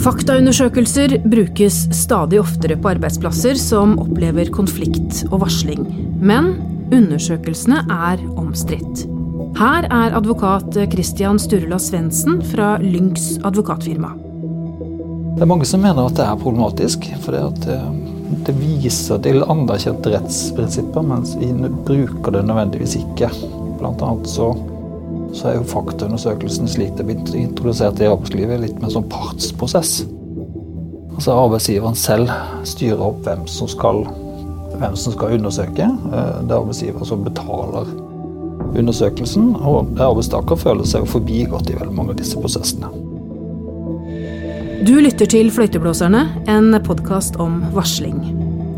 Faktaundersøkelser 0.00 1.18
brukes 1.28 1.82
stadig 1.92 2.38
oftere 2.40 2.76
på 2.80 2.88
arbeidsplasser 2.94 3.58
som 3.60 3.98
opplever 4.00 4.48
konflikt 4.54 5.26
og 5.28 5.42
varsling. 5.42 5.82
Men 6.24 6.54
undersøkelsene 6.94 7.82
er 7.84 8.22
omstridt. 8.40 9.04
Her 9.58 9.84
er 9.90 10.16
advokat 10.16 10.78
Christian 10.94 11.40
Sturla 11.42 11.76
Svendsen 11.82 12.38
fra 12.52 12.78
Lynx 12.80 13.34
advokatfirma. 13.44 14.14
Det 15.36 15.44
er 15.44 15.50
mange 15.50 15.68
som 15.68 15.84
mener 15.84 16.06
at 16.06 16.16
det 16.16 16.24
er 16.24 16.40
problematisk. 16.40 17.04
For 17.24 17.36
det, 17.36 17.76
det 18.46 18.56
viser 18.56 19.20
til 19.24 19.44
anerkjente 19.44 20.14
rettsprinsipper, 20.14 21.04
mens 21.12 21.36
vi 21.40 21.52
bruker 21.84 22.38
det 22.38 22.46
nødvendigvis 22.48 22.96
ikke. 23.02 23.28
Blant 23.80 24.00
annet 24.06 24.32
så 24.32 24.54
så 25.36 25.50
er 25.50 25.58
jo 25.58 25.66
faktaundersøkelsen 25.70 26.68
slik 26.70 26.96
det 26.98 27.06
begynte 27.08 27.38
introdusert 27.38 28.00
i 28.02 28.08
arbeidslivet, 28.10 28.62
litt 28.64 28.80
mer 28.82 28.92
sånn 28.92 29.08
partsprosess. 29.12 30.00
Altså 31.14 31.36
Arbeidsgiveren 31.36 31.98
selv 31.98 32.32
styrer 32.68 33.02
opp 33.10 33.20
hvem 33.26 33.44
som 33.50 33.68
skal, 33.70 34.02
hvem 34.78 34.96
som 34.96 35.14
skal 35.14 35.36
undersøke. 35.36 35.86
Eh, 35.86 36.32
det 36.46 36.54
er 36.54 36.58
arbeidsgiver 36.58 37.06
som 37.08 37.26
betaler 37.26 37.90
undersøkelsen, 38.78 39.54
og 39.56 40.00
arbeidstaker 40.00 40.58
føler 40.60 40.88
seg 40.88 41.04
jo 41.04 41.14
forbigått 41.16 41.70
i 41.70 41.78
veldig 41.78 41.96
mange 41.96 42.14
av 42.14 42.20
disse 42.20 42.40
prosessene. 42.40 42.90
Du 44.86 44.94
lytter 44.96 45.28
til 45.28 45.50
Fløyteblåserne, 45.52 46.22
en 46.48 46.72
podkast 46.86 47.36
om 47.42 47.60
varsling. 47.74 48.22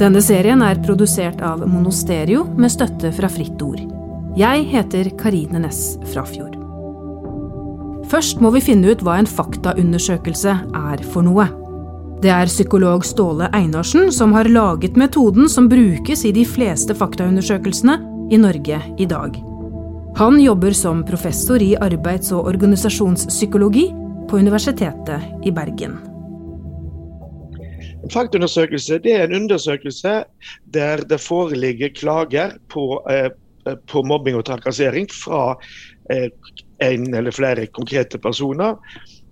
Denne 0.02 0.22
serien 0.24 0.64
er 0.66 0.82
produsert 0.82 1.44
av 1.46 1.62
Monosterio 1.62 2.42
med 2.58 2.74
støtte 2.74 3.12
fra 3.14 3.30
Fritt 3.30 3.62
Ord. 3.62 3.91
Jeg 4.32 4.62
heter 4.64 5.10
Karine 5.20 5.58
Næss 5.60 5.98
Frafjord. 6.08 6.54
Først 8.08 8.38
må 8.40 8.48
vi 8.54 8.62
finne 8.64 8.94
ut 8.94 9.02
hva 9.04 9.18
en 9.20 9.28
faktaundersøkelse 9.28 10.54
er 10.78 11.02
for 11.12 11.26
noe. 11.26 11.44
Det 12.24 12.30
er 12.32 12.48
psykolog 12.48 13.04
Ståle 13.04 13.50
Einarsen 13.52 14.08
som 14.08 14.32
har 14.32 14.48
laget 14.48 14.96
metoden 14.96 15.50
som 15.52 15.68
brukes 15.68 16.24
i 16.24 16.32
de 16.32 16.46
fleste 16.48 16.96
faktaundersøkelsene 16.96 17.98
i 18.32 18.38
Norge 18.40 18.78
i 18.96 19.08
dag. 19.10 19.36
Han 20.16 20.40
jobber 20.40 20.72
som 20.80 21.04
professor 21.04 21.60
i 21.60 21.74
arbeids- 21.76 22.32
og 22.32 22.48
organisasjonspsykologi 22.54 23.84
på 24.30 24.40
Universitetet 24.40 25.44
i 25.44 25.52
Bergen. 25.52 26.00
En 28.02 28.10
faktaundersøkelse 28.10 29.02
er 29.04 29.28
en 29.28 29.42
undersøkelse 29.42 30.22
der 30.72 31.04
det 31.04 31.20
foreligger 31.20 31.92
klager 32.00 32.56
på 32.72 32.96
eh, 33.12 33.28
på 33.90 34.02
mobbing 34.06 34.36
og 34.38 34.46
trakassering 34.48 35.08
fra 35.12 35.56
eh, 36.10 36.28
en 36.82 37.08
eller 37.14 37.34
flere 37.34 37.66
konkrete 37.70 38.18
personer. 38.18 38.78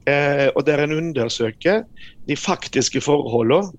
Eh, 0.09 0.48
og 0.55 0.64
der 0.67 0.83
en 0.84 0.97
undersøker 0.97 1.84
de 2.28 2.36
faktiske 2.36 3.03
forholdene 3.05 3.73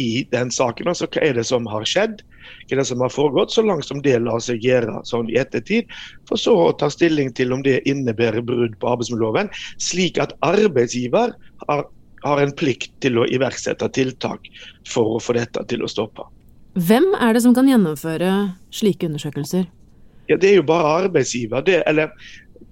i 0.00 0.24
den 0.32 0.50
saken. 0.50 0.88
Altså 0.88 1.08
hva 1.12 1.22
er 1.24 1.36
det 1.36 1.44
som 1.48 1.66
har 1.68 1.84
skjedd, 1.88 2.22
hva 2.66 2.76
er 2.76 2.80
det 2.80 2.88
som 2.88 3.02
har 3.04 3.12
foregått, 3.12 3.52
så 3.54 3.64
langt 3.66 3.86
som 3.86 4.00
det 4.04 4.16
lar 4.24 4.40
seg 4.42 4.64
gjøre 4.64 5.02
sånn 5.08 5.30
i 5.32 5.38
ettertid. 5.40 5.90
For 6.28 6.40
så 6.40 6.54
å 6.68 6.70
ta 6.78 6.88
stilling 6.92 7.32
til 7.36 7.52
om 7.54 7.64
det 7.64 7.82
innebærer 7.88 8.44
brudd 8.46 8.78
på 8.80 8.92
arbeidsmiljøloven, 8.94 9.52
slik 9.82 10.20
at 10.22 10.34
arbeidsgiver 10.46 11.36
har, 11.68 11.84
har 12.24 12.42
en 12.42 12.54
plikt 12.56 12.94
til 13.04 13.20
å 13.20 13.28
iverksette 13.28 13.90
tiltak 13.92 14.48
for 14.88 15.18
å 15.18 15.22
få 15.22 15.36
dette 15.36 15.66
til 15.68 15.84
å 15.84 15.90
stoppe. 15.90 16.26
Hvem 16.80 17.12
er 17.20 17.36
det 17.36 17.44
som 17.44 17.52
kan 17.52 17.68
gjennomføre 17.68 18.32
slike 18.72 19.10
undersøkelser? 19.10 19.68
Ja, 20.28 20.36
Det 20.36 20.50
er 20.50 20.56
jo 20.56 20.62
bare 20.62 21.04
arbeidsgiver. 21.04 21.60
Det, 21.66 21.82
eller 21.86 22.12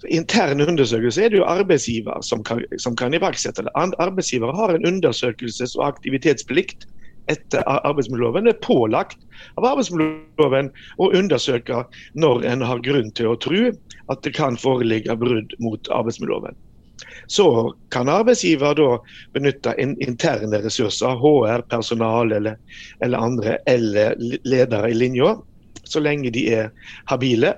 interne 0.09 0.67
undersøkelser 0.67 1.25
er 1.25 1.33
det 1.33 1.41
jo 1.41 1.49
arbeidsgiver 1.49 2.23
som 2.23 2.45
kan, 2.45 2.63
som 2.79 2.97
kan 2.97 3.15
iverksette 3.15 3.67
det. 3.67 3.75
Arbeidsgiver 3.75 4.55
har 4.55 4.75
en 4.75 4.87
undersøkelses- 4.87 5.77
og 5.79 5.87
aktivitetsplikt 5.89 6.87
etter 7.29 7.63
arbeidsmiljøloven. 7.67 8.47
Det 8.47 8.55
er 8.55 8.65
pålagt 8.65 9.19
av 9.59 9.67
arbeidsmiljøloven 9.73 10.71
å 10.99 11.11
undersøke 11.19 11.85
når 12.15 12.47
en 12.53 12.67
har 12.67 12.83
grunn 12.87 13.13
til 13.15 13.33
å 13.33 13.39
tro 13.39 13.69
at 14.11 14.23
det 14.27 14.35
kan 14.35 14.59
foreligge 14.59 15.17
brudd 15.19 15.55
mot 15.63 15.91
arbeidsmiljøloven. 15.95 16.57
Så 17.31 17.73
kan 17.95 18.11
arbeidsgiver 18.13 18.75
da 18.77 18.89
benytte 19.35 19.75
interne 19.81 20.61
ressurser, 20.65 21.17
HR, 21.23 21.63
personal 21.71 22.33
eller, 22.37 22.59
eller 23.05 23.19
andre, 23.19 23.59
eller 23.71 24.19
ledere 24.19 24.91
i 24.91 24.99
linja, 24.99 25.37
så 25.91 26.03
lenge 26.03 26.33
de 26.35 26.47
er 26.55 26.71
habile. 27.11 27.57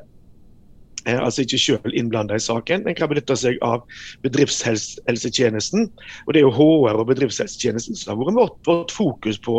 Altså 1.06 1.42
ikke 1.42 1.58
selv 1.58 1.94
innblanda 1.98 2.36
i 2.38 2.42
saken, 2.42 2.84
men 2.86 2.94
kan 2.94 3.08
benytte 3.10 3.34
seg 3.38 3.56
av 3.66 3.82
bedriftshelsetjenesten. 4.22 5.88
Og 6.26 6.30
Det 6.34 6.40
er 6.40 6.46
jo 6.46 6.52
HR 6.54 7.00
og 7.02 7.08
bedriftshelsetjenesten 7.10 7.98
som 7.98 8.12
har 8.12 8.20
vært 8.20 8.38
vårt, 8.38 8.58
vårt 8.68 8.94
fokus 8.94 9.40
på, 9.42 9.56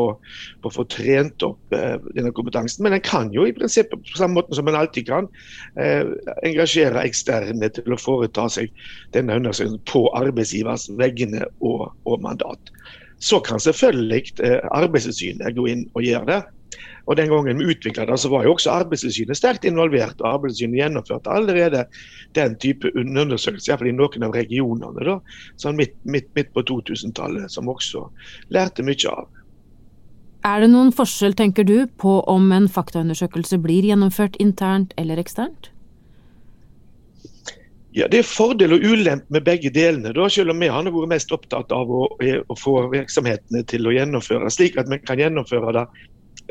på, 0.64 0.72
å 0.72 0.76
få 0.78 0.88
trent 0.88 1.44
opp 1.44 1.76
eh, 1.76 1.98
denne 2.16 2.32
kompetansen. 2.36 2.86
Men 2.88 2.96
en 2.96 3.04
kan 3.04 3.34
jo 3.36 3.48
i 3.48 3.56
prinsippet, 3.56 4.08
på 4.14 4.22
samme 4.22 4.40
måte 4.40 4.56
som 4.56 4.72
en 4.72 4.80
alltid 4.80 5.10
kan, 5.10 5.28
eh, 5.76 6.08
engasjere 6.48 7.04
eksterne 7.04 7.72
til 7.76 7.92
å 7.92 8.00
foreta 8.00 8.48
seg 8.48 8.72
denne 9.16 9.36
undersøkelsen 9.42 9.84
på 9.90 10.08
arbeidsgivers 10.16 10.88
vegne 11.00 11.44
og, 11.60 11.90
og 12.08 12.24
mandat. 12.24 12.72
Så 13.24 13.40
kan 13.44 13.60
selvfølgelig 13.60 14.38
eh, 14.44 14.60
Arbeidstilsynet 14.72 15.56
gå 15.60 15.68
inn 15.72 15.88
og 15.92 16.08
gjøre 16.08 16.30
det. 16.32 16.42
Og 17.06 17.18
Den 17.20 17.30
gangen 17.30 17.60
vi 17.60 17.68
utvikla 17.74 18.06
det, 18.08 18.18
så 18.20 18.30
var 18.32 18.46
jo 18.46 18.54
også 18.56 18.72
Arbeidstilsynet 18.72 19.38
sterkt 19.38 19.66
involvert. 19.68 20.22
og 20.22 20.30
Arbeidstilsynet 20.34 20.80
gjennomførte 20.80 21.30
allerede 21.30 21.86
den 22.36 22.56
type 22.56 22.92
undersøkelser, 22.96 23.74
iallfall 23.74 23.92
i 23.92 23.96
noen 23.98 24.24
av 24.24 24.36
regionene 24.36 25.04
da, 25.04 25.20
sånn 25.60 25.76
midt, 25.76 25.98
midt, 26.04 26.30
midt 26.36 26.54
på 26.56 26.64
2000-tallet, 26.70 27.52
som 27.52 27.68
også 27.68 28.08
lærte 28.56 28.86
mye 28.88 29.12
av. 29.12 29.28
Er 30.44 30.60
det 30.60 30.72
noen 30.74 30.92
forskjell, 30.96 31.36
tenker 31.40 31.64
du, 31.68 31.86
på 31.88 32.18
om 32.28 32.50
en 32.52 32.68
faktaundersøkelse 32.72 33.60
blir 33.64 33.86
gjennomført 33.88 34.36
internt 34.44 34.92
eller 35.00 35.20
eksternt? 35.20 35.70
Ja, 37.94 38.08
Det 38.08 38.24
er 38.24 38.26
fordel 38.26 38.74
og 38.74 38.82
ulempe 38.82 39.30
med 39.30 39.46
begge 39.46 39.70
delene, 39.70 40.16
da, 40.18 40.26
selv 40.30 40.50
om 40.50 40.60
vi 40.60 40.68
har 40.72 40.88
vært 40.88 41.12
mest 41.12 41.32
opptatt 41.36 41.72
av 41.72 41.92
å, 41.94 42.08
å, 42.18 42.56
få 42.58 42.90
virksomhetene 42.90 43.62
til 43.70 43.86
å 43.86 43.94
gjennomføre, 43.94 44.50
slik 44.50 44.80
at 44.82 44.90
vi 44.90 44.98
kan 45.06 45.22
gjennomføre 45.22 45.76
det 45.78 45.86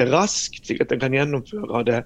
raskt, 0.00 0.66
slik 0.66 0.80
at 0.80 0.92
en 0.92 1.00
kan 1.00 1.14
gjennomføre 1.14 1.82
det 1.84 2.00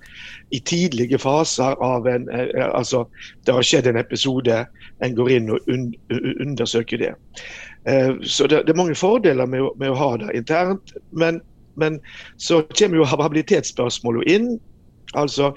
i 0.50 0.60
tidlige 0.60 1.18
faser 1.18 1.76
av 1.82 2.06
en 2.10 2.28
eh, 2.32 2.64
Altså, 2.66 3.04
det 3.46 3.54
har 3.54 3.62
skjedd 3.62 3.86
en 3.86 4.00
episode, 4.00 4.64
en 5.04 5.16
går 5.16 5.30
inn 5.36 5.50
og 5.50 5.70
un, 5.70 5.92
undersøker 6.40 6.98
det. 6.98 7.12
Eh, 7.86 8.14
så 8.22 8.46
det, 8.46 8.64
er 8.68 8.78
mange 8.78 8.94
fordeler 8.98 9.46
med 9.46 9.88
å 9.90 9.98
ha 9.98 10.10
det 10.22 10.34
internt. 10.34 10.96
Men, 11.12 11.40
men 11.74 12.00
så 12.36 12.62
kommer 12.78 13.02
jo 13.02 13.10
habilitetsspørsmålet 13.10 14.34
inn. 14.34 14.56
Altså, 15.16 15.52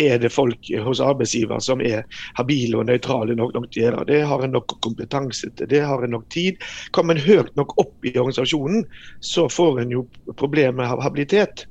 er 0.00 0.18
det 0.18 0.32
folk 0.32 0.70
hos 0.84 1.00
arbeidsgiver 1.04 1.60
som 1.62 1.82
er 1.84 2.04
habile 2.38 2.80
og 2.80 2.88
nøytrale 2.88 3.36
nok, 3.38 3.54
nok 3.54 3.70
til 3.70 3.84
gjøre 3.84 4.06
det? 4.08 4.22
Har 4.26 4.44
en 4.44 4.54
nok 4.56 4.76
kompetanse 4.84 5.50
til 5.58 5.70
det? 5.70 5.82
Har 5.86 6.04
en 6.04 6.14
nok 6.16 6.26
tid? 6.34 6.60
Kommer 6.96 7.14
en 7.14 7.24
høyt 7.26 7.52
nok 7.58 7.76
opp 7.80 8.08
i 8.08 8.16
organisasjonen, 8.16 8.86
så 9.20 9.48
får 9.52 9.84
en 9.84 9.94
jo 9.94 10.06
problemer 10.40 10.80
med 10.82 11.04
habilitet. 11.04 11.66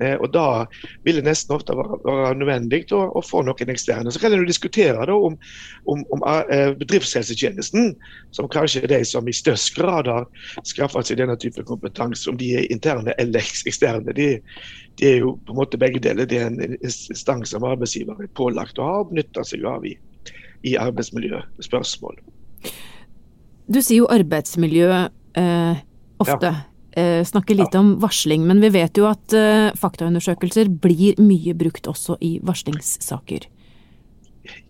Eh, 0.00 0.14
og 0.14 0.30
Da 0.32 0.66
vil 1.04 1.18
det 1.18 1.24
nesten 1.26 1.56
ofte 1.56 1.74
være, 1.76 1.98
være 2.06 2.34
nødvendig 2.38 2.84
å, 2.94 3.00
å, 3.18 3.22
få 3.24 3.42
noen 3.46 3.72
eksterne. 3.72 4.12
Så 4.14 4.22
kan 4.22 4.34
en 4.34 4.46
diskutere 4.46 5.06
da, 5.08 5.14
om, 5.14 5.36
om, 5.90 6.04
om 6.14 6.22
uh, 6.22 6.74
bedriftshelsetjenesten, 6.78 7.94
som 8.36 8.50
kanskje 8.52 8.84
er 8.86 8.92
de 8.94 9.00
som 9.08 9.28
i 9.28 9.34
størst 9.34 9.74
grad 9.76 10.10
har 10.10 10.28
skaffet 10.68 11.10
seg 11.10 11.20
denne 11.22 11.38
type 11.40 11.64
kompetanse, 11.66 12.28
om 12.30 12.38
de 12.38 12.54
er 12.60 12.70
interne 12.72 13.16
eller 13.18 13.42
eksterne. 13.66 14.14
De, 14.14 14.30
de, 15.00 15.10
er 15.10 15.20
jo 15.24 15.34
på 15.46 15.54
en 15.54 15.60
måte 15.62 15.80
begge 15.80 16.02
deler. 16.04 16.28
Det 16.30 16.42
er 16.42 16.52
en 16.52 16.78
instans 16.78 17.54
som 17.54 17.66
arbeidsgiver 17.66 18.22
er 18.22 18.32
pålagt 18.38 18.78
å 18.78 18.86
ha 18.86 19.02
og 19.02 19.12
benytte 19.12 19.46
seg 19.46 19.66
av 19.66 19.86
i, 19.86 19.96
i 20.66 20.78
arbeidsmiljøspørsmål. 20.78 22.18
Du 23.68 23.82
sier 23.82 23.98
jo 24.00 24.10
arbeidsmiljø 24.10 24.90
eh, 25.36 25.86
ofte. 26.22 26.54
Ja 26.54 26.77
eh, 26.98 27.20
snakke 27.26 27.56
litt 27.56 27.76
ja. 27.76 27.82
om 27.82 27.94
varsling, 28.02 28.46
men 28.48 28.62
vi 28.64 28.72
vet 28.74 28.98
jo 28.98 29.06
at 29.10 29.34
eh, 29.36 29.70
faktaundersøkelser 29.78 30.70
blir 30.82 31.18
mye 31.22 31.54
brukt 31.58 31.88
også 31.90 32.18
i 32.24 32.38
varslingssaker. 32.44 33.48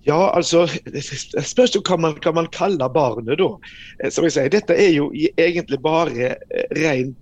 Ja, 0.08 0.32
altså 0.34 0.64
Det 0.90 1.04
spørs 1.46 1.76
jo 1.76 1.82
hva 1.86 1.98
man, 2.00 2.16
hva 2.25 2.32
man 2.34 2.48
kaller 2.54 2.90
barnet, 2.92 3.38
da. 3.40 3.52
Eh, 4.02 4.10
som 4.14 4.26
jeg 4.26 4.36
sier, 4.36 4.50
Dette 4.52 4.76
er 4.76 4.92
jo 4.96 5.10
egentlig 5.36 5.80
bare 5.84 6.34
ren 6.76 7.14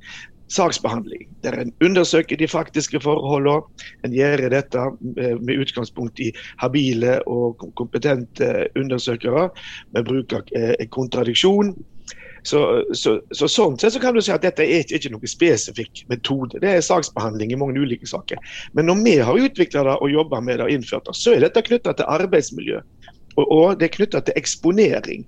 saksbehandling. 0.52 1.26
Der 1.42 1.56
en 1.58 1.72
undersøker 1.82 2.38
de 2.38 2.46
faktiske 2.46 3.00
forholdene. 3.02 3.66
En 4.06 4.14
gjør 4.14 4.46
dette 4.52 4.84
med 5.02 5.58
utgangspunkt 5.58 6.22
i 6.22 6.30
habile 6.62 7.18
og 7.26 7.66
kompetente 7.74 8.68
undersøkere. 8.78 9.48
Vi 9.96 10.04
bruker 10.06 10.46
kontradiksjon. 10.94 11.74
Så, 12.46 12.60
så, 12.94 13.16
så, 13.34 13.48
sånn 13.50 13.74
sett 13.80 13.96
så 13.96 14.00
kan 14.02 14.14
du 14.14 14.22
si 14.22 14.30
at 14.30 14.44
dette 14.44 14.62
er 14.62 14.84
ikke, 14.84 15.00
ikke 15.00 15.10
noen 15.16 15.30
spesifikk 15.30 16.04
metode. 16.12 16.60
Det 16.62 16.70
er 16.70 16.84
saksbehandling 16.84 17.50
i 17.50 17.58
mange 17.58 17.80
ulike 17.82 18.06
saker. 18.06 18.38
Men 18.78 18.86
når 18.86 19.02
vi 19.02 19.16
har 19.28 19.40
utvikla 19.48 19.82
det 19.88 19.96
og 19.98 20.12
jobba 20.12 20.40
med 20.46 20.60
det 20.60 20.68
og 20.68 20.74
innført 20.76 21.08
det, 21.08 21.16
så 21.18 21.34
er 21.34 21.42
dette 21.42 21.64
knytta 21.66 21.96
til 21.98 22.12
arbeidsmiljø. 22.18 22.82
Og, 23.36 23.44
og 23.44 23.80
det 23.80 23.88
er 23.88 23.96
knytta 23.98 24.22
til 24.28 24.38
eksponering. 24.38 25.26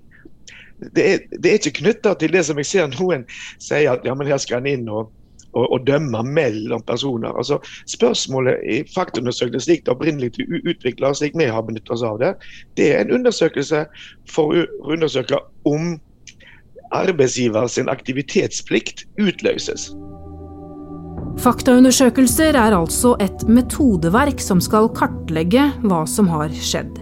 det 0.95 1.05
er, 1.05 1.23
det 1.43 1.51
er 1.51 1.59
ikke 1.59 1.81
knytta 1.81 2.15
til 2.15 2.31
det 2.31 2.45
som 2.47 2.59
jeg 2.61 2.67
ser 2.69 2.91
noen 2.95 3.25
sier 3.59 3.97
at 3.97 4.05
ja, 4.07 4.15
men 4.15 4.29
her 4.29 4.39
skal 4.39 4.63
en 4.63 4.69
inn 4.71 4.87
og, 4.87 5.11
og, 5.51 5.65
og 5.65 5.87
dømme 5.87 6.23
mellom 6.23 6.83
personer. 6.87 7.35
Altså, 7.35 7.59
spørsmålet 7.91 8.63
i 8.63 8.81
faktaundersøkelsen 8.95 9.67
slik 9.67 9.83
det 9.85 9.91
opprinnelig 9.91 10.31
utvikla, 10.63 11.11
slik 11.19 11.35
vi 11.35 11.51
har 11.51 11.67
benyttet 11.67 11.97
oss 11.97 12.05
av 12.07 12.21
det, 12.23 12.35
det 12.79 12.93
er 12.93 13.03
en 13.03 13.17
undersøkelse 13.19 13.83
for 14.31 14.55
å 14.55 14.93
undersøke 14.95 15.43
om 15.67 15.97
arbeidsgiver 16.95 17.67
sin 17.71 17.89
aktivitetsplikt 17.91 19.05
utløses. 19.21 19.89
Faktaundersøkelser 21.39 22.57
er 22.59 22.75
altså 22.75 23.13
et 23.23 23.45
metodeverk 23.47 24.41
som 24.43 24.59
skal 24.63 24.89
kartlegge 24.95 25.69
hva 25.85 26.01
som 26.09 26.27
har 26.33 26.51
skjedd. 26.51 26.97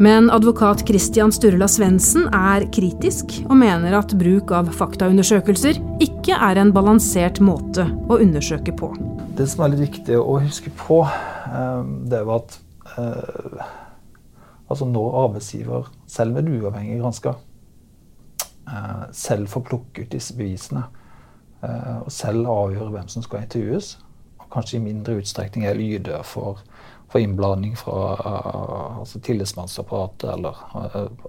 Men 0.00 0.30
advokat 0.32 0.82
Christian 0.88 1.30
Sturla 1.32 1.68
Svendsen 1.70 2.26
er 2.34 2.64
kritisk, 2.74 3.36
og 3.46 3.58
mener 3.60 3.94
at 4.00 4.14
bruk 4.18 4.50
av 4.56 4.72
faktaundersøkelser 4.74 5.78
ikke 6.02 6.34
er 6.34 6.58
en 6.58 6.72
balansert 6.74 7.38
måte 7.44 7.86
å 8.08 8.18
undersøke 8.18 8.74
på. 8.74 8.90
Det 9.38 9.46
som 9.50 9.62
er 9.66 9.74
litt 9.74 9.84
viktig 9.84 10.18
å 10.18 10.40
huske 10.42 10.72
på, 10.80 11.04
eh, 11.04 11.80
det 12.08 12.18
er 12.18 12.26
jo 12.26 12.34
at 12.40 12.58
eh, 12.98 13.64
altså 14.66 14.88
når 14.90 15.18
arbeidsgiver, 15.26 15.92
selv 16.10 16.40
med 16.40 16.50
uavhengig 16.50 16.98
gransker, 17.02 17.38
selv 19.12 19.48
får 19.52 19.64
plukke 19.68 20.04
ut 20.04 20.12
disse 20.12 20.36
bevisene, 20.36 20.86
og 22.04 22.10
selv 22.12 22.48
avgjøre 22.48 22.90
hvem 22.94 23.08
som 23.12 23.24
skal 23.24 23.44
intervjues, 23.44 23.98
og 24.40 24.46
kanskje 24.52 24.78
i 24.78 24.84
mindre 24.84 25.18
utstrekning 25.20 25.66
er 25.68 25.76
lydhør 25.78 26.24
for 26.28 26.62
for 27.14 27.22
innblanding 27.22 27.76
fra 27.78 27.98
uh, 28.14 28.98
altså 28.98 29.20
tillitsmannsapparatet 29.22 30.32
eller 30.32 30.56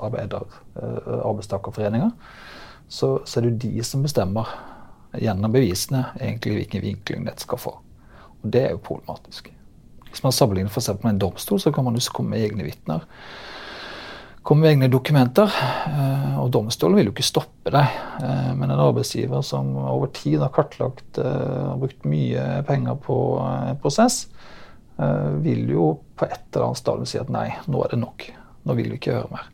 arbeider, 0.02 0.48
arbeidstakerforeninger, 1.22 2.10
så, 2.88 3.20
så, 3.26 3.40
er 3.40 3.46
det 3.46 3.52
jo 3.52 3.60
de 3.68 3.84
som 3.86 4.02
bestemmer 4.02 4.50
gjennom 5.22 5.54
bevisene 5.54 6.08
egentlig 6.18 6.56
hvilken 6.56 6.82
vinkling 6.82 7.28
dette 7.28 7.46
skal 7.46 7.62
få. 7.62 7.76
Og 8.42 8.50
det 8.54 8.64
er 8.64 8.74
jo 8.74 8.82
problematisk. 8.82 9.52
Hvis 10.10 10.24
man 10.26 10.34
sammenligner 10.34 10.74
for 10.74 10.98
med 11.04 11.14
en 11.14 11.22
domstol, 11.22 11.62
så 11.62 11.72
kan 11.72 11.86
man 11.86 11.96
jo 11.98 12.02
komme 12.14 12.34
med 12.34 12.48
egne 12.48 12.66
vitner. 12.66 13.06
Komme 14.46 14.62
med 14.62 14.76
egne 14.76 14.92
dokumenter. 14.94 15.50
Og 16.38 16.52
domstolen 16.54 17.00
vil 17.00 17.10
jo 17.10 17.14
ikke 17.16 17.26
stoppe 17.26 17.72
deg. 17.74 17.96
Men 18.54 18.70
en 18.70 18.84
arbeidsgiver 18.84 19.42
som 19.42 19.72
over 19.82 20.12
tid 20.14 20.38
har 20.44 20.54
kartlagt 20.54 21.18
og 21.18 21.82
brukt 21.82 22.06
mye 22.06 22.44
penger 22.68 23.00
på 23.08 23.18
en 23.42 23.80
prosess, 23.82 24.28
Eh, 24.98 25.30
vil 25.30 25.70
jo 25.70 26.00
på 26.16 26.26
et 26.26 26.56
eller 26.56 26.66
annet 26.66 26.78
stadium 26.78 27.06
si 27.10 27.20
at 27.20 27.32
nei, 27.34 27.50
nå 27.68 27.82
er 27.84 27.92
det 27.92 28.00
nok. 28.00 28.30
Nå 28.64 28.76
vil 28.78 28.94
vi 28.94 29.00
ikke 29.00 29.18
høre 29.18 29.32
mer. 29.34 29.50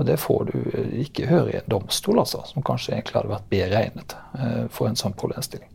Og 0.00 0.06
det 0.08 0.16
får 0.20 0.46
du 0.48 0.54
ikke 1.02 1.28
høre 1.28 1.52
i 1.52 1.58
en 1.58 1.68
domstol, 1.68 2.22
altså, 2.22 2.40
som 2.48 2.64
kanskje 2.64 2.94
egentlig 2.94 3.18
hadde 3.18 3.34
vært 3.34 3.50
bedre 3.52 3.82
egnet 3.82 4.16
eh, 4.38 4.62
for 4.72 4.88
en 4.88 4.96
sånn 4.96 5.16
problemstilling. 5.18 5.68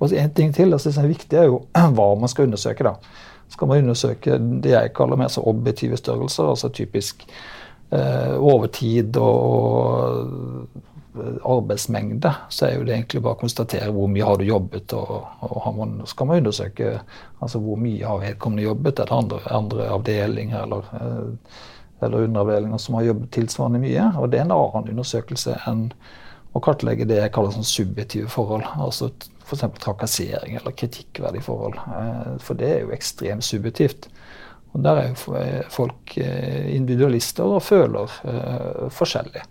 Og 0.00 0.14
En 0.16 0.32
ting 0.32 0.54
til 0.54 0.72
altså, 0.72 0.92
som 0.92 1.04
er 1.04 1.12
viktig, 1.12 1.36
er 1.38 1.50
jo 1.50 1.66
hva 1.98 2.08
man 2.16 2.32
skal 2.32 2.48
undersøke. 2.48 2.88
da. 2.88 2.96
Skal 3.52 3.68
man 3.68 3.84
undersøke 3.84 4.38
det 4.64 4.72
jeg 4.72 4.94
kaller 4.96 5.20
mer 5.20 5.28
så 5.28 5.44
objektive 5.44 6.00
størrelser, 6.00 6.48
altså 6.48 6.72
typisk 6.72 7.26
eh, 7.28 7.61
overtid 7.92 9.16
og 9.20 10.68
arbeidsmengde, 11.44 12.32
så 12.48 12.66
er 12.66 12.76
jo 12.76 12.86
det 12.86 12.94
egentlig 12.94 13.20
bare 13.24 13.36
å 13.36 13.40
konstatere 13.42 13.90
hvor 13.92 14.08
mye 14.08 14.24
har 14.24 14.38
du 14.40 14.46
jobbet. 14.46 14.94
Og, 14.96 15.44
og 15.44 15.76
man, 15.76 15.98
skal 16.08 16.28
man 16.28 16.40
undersøke 16.40 16.94
altså 17.42 17.60
hvor 17.62 17.80
mye 17.80 18.06
har 18.06 18.22
vedkommende 18.22 18.64
jobbet. 18.64 19.02
Er 19.02 19.10
det 19.10 19.18
andre, 19.18 19.42
andre 19.52 19.90
avdelinger 19.92 20.64
eller, 20.64 20.88
eh, 20.96 21.60
eller 22.06 22.28
underavdelinger 22.28 22.80
som 22.80 22.96
har 22.98 23.10
jobbet 23.10 23.32
tilsvarende 23.36 23.82
mye? 23.82 24.08
Og 24.22 24.32
det 24.32 24.40
er 24.40 24.46
en 24.46 24.56
annen 24.56 24.92
undersøkelse 24.94 25.58
enn 25.68 25.90
å 26.52 26.60
kartlegge 26.64 27.08
det 27.08 27.20
jeg 27.20 27.32
kaller 27.32 27.54
sånn 27.54 27.68
subjektive 27.68 28.32
forhold. 28.32 28.66
altså 28.76 29.12
F.eks. 29.42 29.66
trakassering 29.82 30.56
eller 30.56 30.76
kritikkverdige 30.76 31.44
forhold. 31.44 31.76
Eh, 31.76 32.36
for 32.40 32.56
det 32.56 32.72
er 32.72 32.86
jo 32.86 32.96
ekstremt 32.96 33.44
subjektivt. 33.44 34.08
Og 34.72 34.84
Der 34.84 34.98
er 34.98 35.08
jo 35.10 35.40
folk 35.70 36.14
eh, 36.16 36.70
individualister 36.76 37.44
og 37.44 37.62
føler 37.62 38.88
forskjellig. 38.92 39.42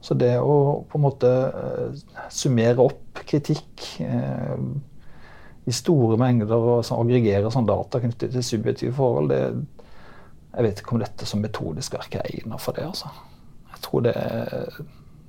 Så 0.00 0.16
det 0.16 0.32
å 0.40 0.54
på 0.88 0.98
en 0.98 1.04
måte 1.04 1.30
eh, 1.30 1.98
summere 2.32 2.80
opp 2.82 3.20
kritikk 3.28 3.84
eh, 4.00 4.62
i 5.68 5.74
store 5.76 6.16
mengder 6.20 6.56
og 6.56 6.86
sånn, 6.88 7.02
aggregere 7.04 7.52
sånn 7.52 7.68
data 7.68 8.00
knyttet 8.00 8.32
til 8.32 8.46
subjektive 8.46 8.96
forhold, 8.96 9.28
det, 9.28 9.42
jeg 10.54 10.66
vet 10.66 10.80
ikke 10.80 10.96
om 10.96 11.04
dette 11.04 11.28
som 11.28 11.44
metodisk 11.44 11.98
verk 11.98 12.16
er 12.16 12.30
egnet 12.32 12.64
for 12.64 12.78
det. 12.78 12.88
altså. 12.88 13.12
Jeg 13.74 13.84
tror 13.84 14.06
det, 14.08 14.16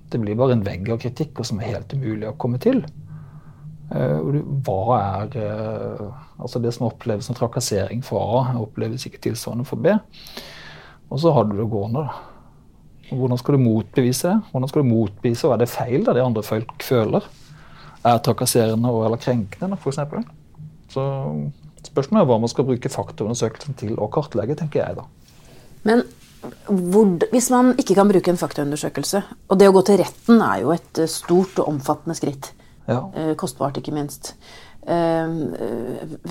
det, 0.08 0.22
blir 0.24 0.40
bare 0.40 0.56
en 0.56 0.66
vegg 0.66 0.88
av 0.90 1.04
kritikk 1.04 1.44
og 1.44 1.52
som 1.52 1.60
er 1.60 1.76
helt 1.76 1.94
umulig 1.94 2.32
å 2.32 2.38
komme 2.40 2.62
til. 2.64 2.80
Uh, 3.92 4.40
hva 4.64 4.98
er 4.98 5.34
uh, 5.36 6.12
altså 6.40 6.62
Det 6.64 6.72
som 6.72 6.88
oppleves 6.88 7.28
som 7.28 7.36
trakassering 7.36 8.04
for 8.06 8.40
A, 8.40 8.56
oppleves 8.62 9.06
ikke 9.08 9.20
tilsvarende 9.28 9.68
for 9.68 9.82
B. 9.84 9.94
Og 11.12 11.20
så 11.20 11.34
har 11.36 11.48
du 11.48 11.58
det 11.58 11.70
gående. 11.70 12.06
da. 12.08 12.32
Hvordan 13.12 13.38
skal 13.38 13.58
du 13.58 13.66
motbevise 13.66 14.30
det? 14.30 14.52
Hvordan 14.52 14.72
skal 14.72 14.84
du 14.84 14.92
motbevise 14.94 15.48
hva 15.48 15.58
er 15.58 15.66
det 15.66 15.72
feil 15.74 16.06
da 16.08 16.16
det 16.16 16.24
andre 16.24 16.44
folk 16.48 16.86
føler? 16.88 17.26
Er 18.08 18.22
trakasserende 18.24 18.94
eller 19.06 19.20
krenkende, 19.22 19.78
f.eks. 19.78 20.00
Så 20.92 21.04
spørsmålet 21.86 22.24
er 22.24 22.30
hva 22.32 22.40
man 22.42 22.52
skal 22.52 22.68
bruke 22.68 22.92
faktaundersøkelsen 22.92 23.78
til 23.82 24.00
å 24.00 24.08
kartlegge, 24.12 24.56
tenker 24.60 24.86
jeg 24.86 24.98
da. 25.02 25.06
Men 25.88 26.06
hvor, 26.66 27.12
hvis 27.34 27.50
man 27.54 27.76
ikke 27.78 27.96
kan 27.98 28.10
bruke 28.10 28.32
en 28.32 28.40
faktaundersøkelse, 28.40 29.22
og 29.50 29.60
det 29.60 29.70
å 29.70 29.76
gå 29.76 29.84
til 29.86 30.00
retten 30.02 30.42
er 30.42 30.64
jo 30.64 30.74
et 30.74 31.02
eh, 31.02 31.10
stort 31.12 31.60
og 31.62 31.70
omfattende 31.70 32.18
skritt, 32.18 32.52
ja. 32.88 33.00
Eh, 33.16 33.34
kostbart 33.40 33.78
ikke 33.78 33.94
minst, 33.96 34.36
eh, 34.88 35.34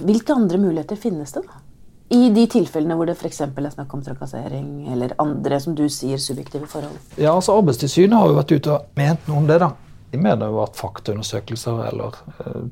hvilke 0.02 0.36
andre 0.36 0.58
muligheter 0.58 0.96
finnes 1.00 1.32
det? 1.36 1.44
da? 1.46 1.66
I 2.10 2.26
de 2.34 2.42
tilfellene 2.50 2.96
hvor 2.98 3.06
det 3.06 3.14
f.eks. 3.14 3.40
er 3.44 3.68
snakk 3.70 3.92
om 3.94 4.00
trakassering 4.02 4.88
eller 4.90 5.14
andre 5.22 5.60
som 5.62 5.76
du 5.78 5.84
sier, 5.86 6.18
subjektive 6.18 6.66
forhold? 6.66 6.96
Ja, 7.14 7.36
altså 7.36 7.54
Arbeidstilsynet 7.54 8.18
har 8.18 8.26
jo 8.26 8.38
vært 8.40 8.54
ute 8.56 8.72
og 8.74 8.98
ment 8.98 9.28
noe 9.30 9.38
om 9.38 9.46
det. 9.46 9.60
da. 9.62 9.70
De 10.10 10.18
mener 10.18 10.50
jo 10.50 10.58
at 10.64 10.74
faktaundersøkelser 10.74 11.84
eller, 11.86 12.18
eh, 12.42 12.64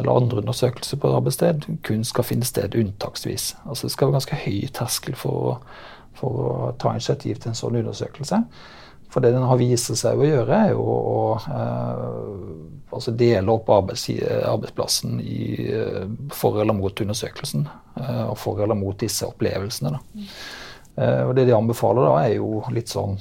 eller 0.00 0.16
andre 0.18 0.42
undersøkelser 0.42 0.98
på 0.98 1.06
et 1.06 1.14
arbeidssted 1.20 1.68
kun 1.86 2.02
skal 2.04 2.26
finne 2.26 2.48
sted 2.48 2.74
unntaksvis. 2.74 3.52
Altså 3.68 3.86
Det 3.86 3.92
skal 3.94 4.08
være 4.08 4.18
ganske 4.18 4.40
høy 4.42 4.66
terskel 4.74 5.14
for, 5.14 5.62
for 6.18 6.42
å 6.42 6.72
ta 6.82 6.96
initiativ 6.96 7.38
til 7.38 7.54
en 7.54 7.60
sånn 7.62 7.78
undersøkelse. 7.84 8.42
For 9.16 9.24
det 9.24 9.30
den 9.32 9.46
har 9.48 9.56
vist 9.56 9.88
seg 9.96 10.18
å 10.20 10.26
gjøre, 10.28 10.56
er 10.66 10.74
jo 10.74 10.82
å 10.84 11.20
eh, 11.40 12.90
altså 12.92 13.14
dele 13.16 13.54
opp 13.54 13.70
arbeidsplassen 13.72 15.14
i 15.24 15.70
eh, 15.72 16.02
for 16.36 16.60
eller 16.60 16.76
mot 16.76 17.00
undersøkelsen. 17.00 17.64
Eh, 17.96 18.26
og 18.26 18.36
for 18.36 18.60
eller 18.60 18.76
mot 18.76 18.98
disse 19.00 19.24
opplevelsene. 19.24 19.94
Da. 19.96 20.28
Eh, 21.00 21.22
og 21.30 21.32
det 21.38 21.46
de 21.48 21.56
anbefaler, 21.56 22.04
da, 22.04 22.26
er 22.26 22.36
jo 22.36 22.60
litt 22.76 22.92
sånn 22.92 23.16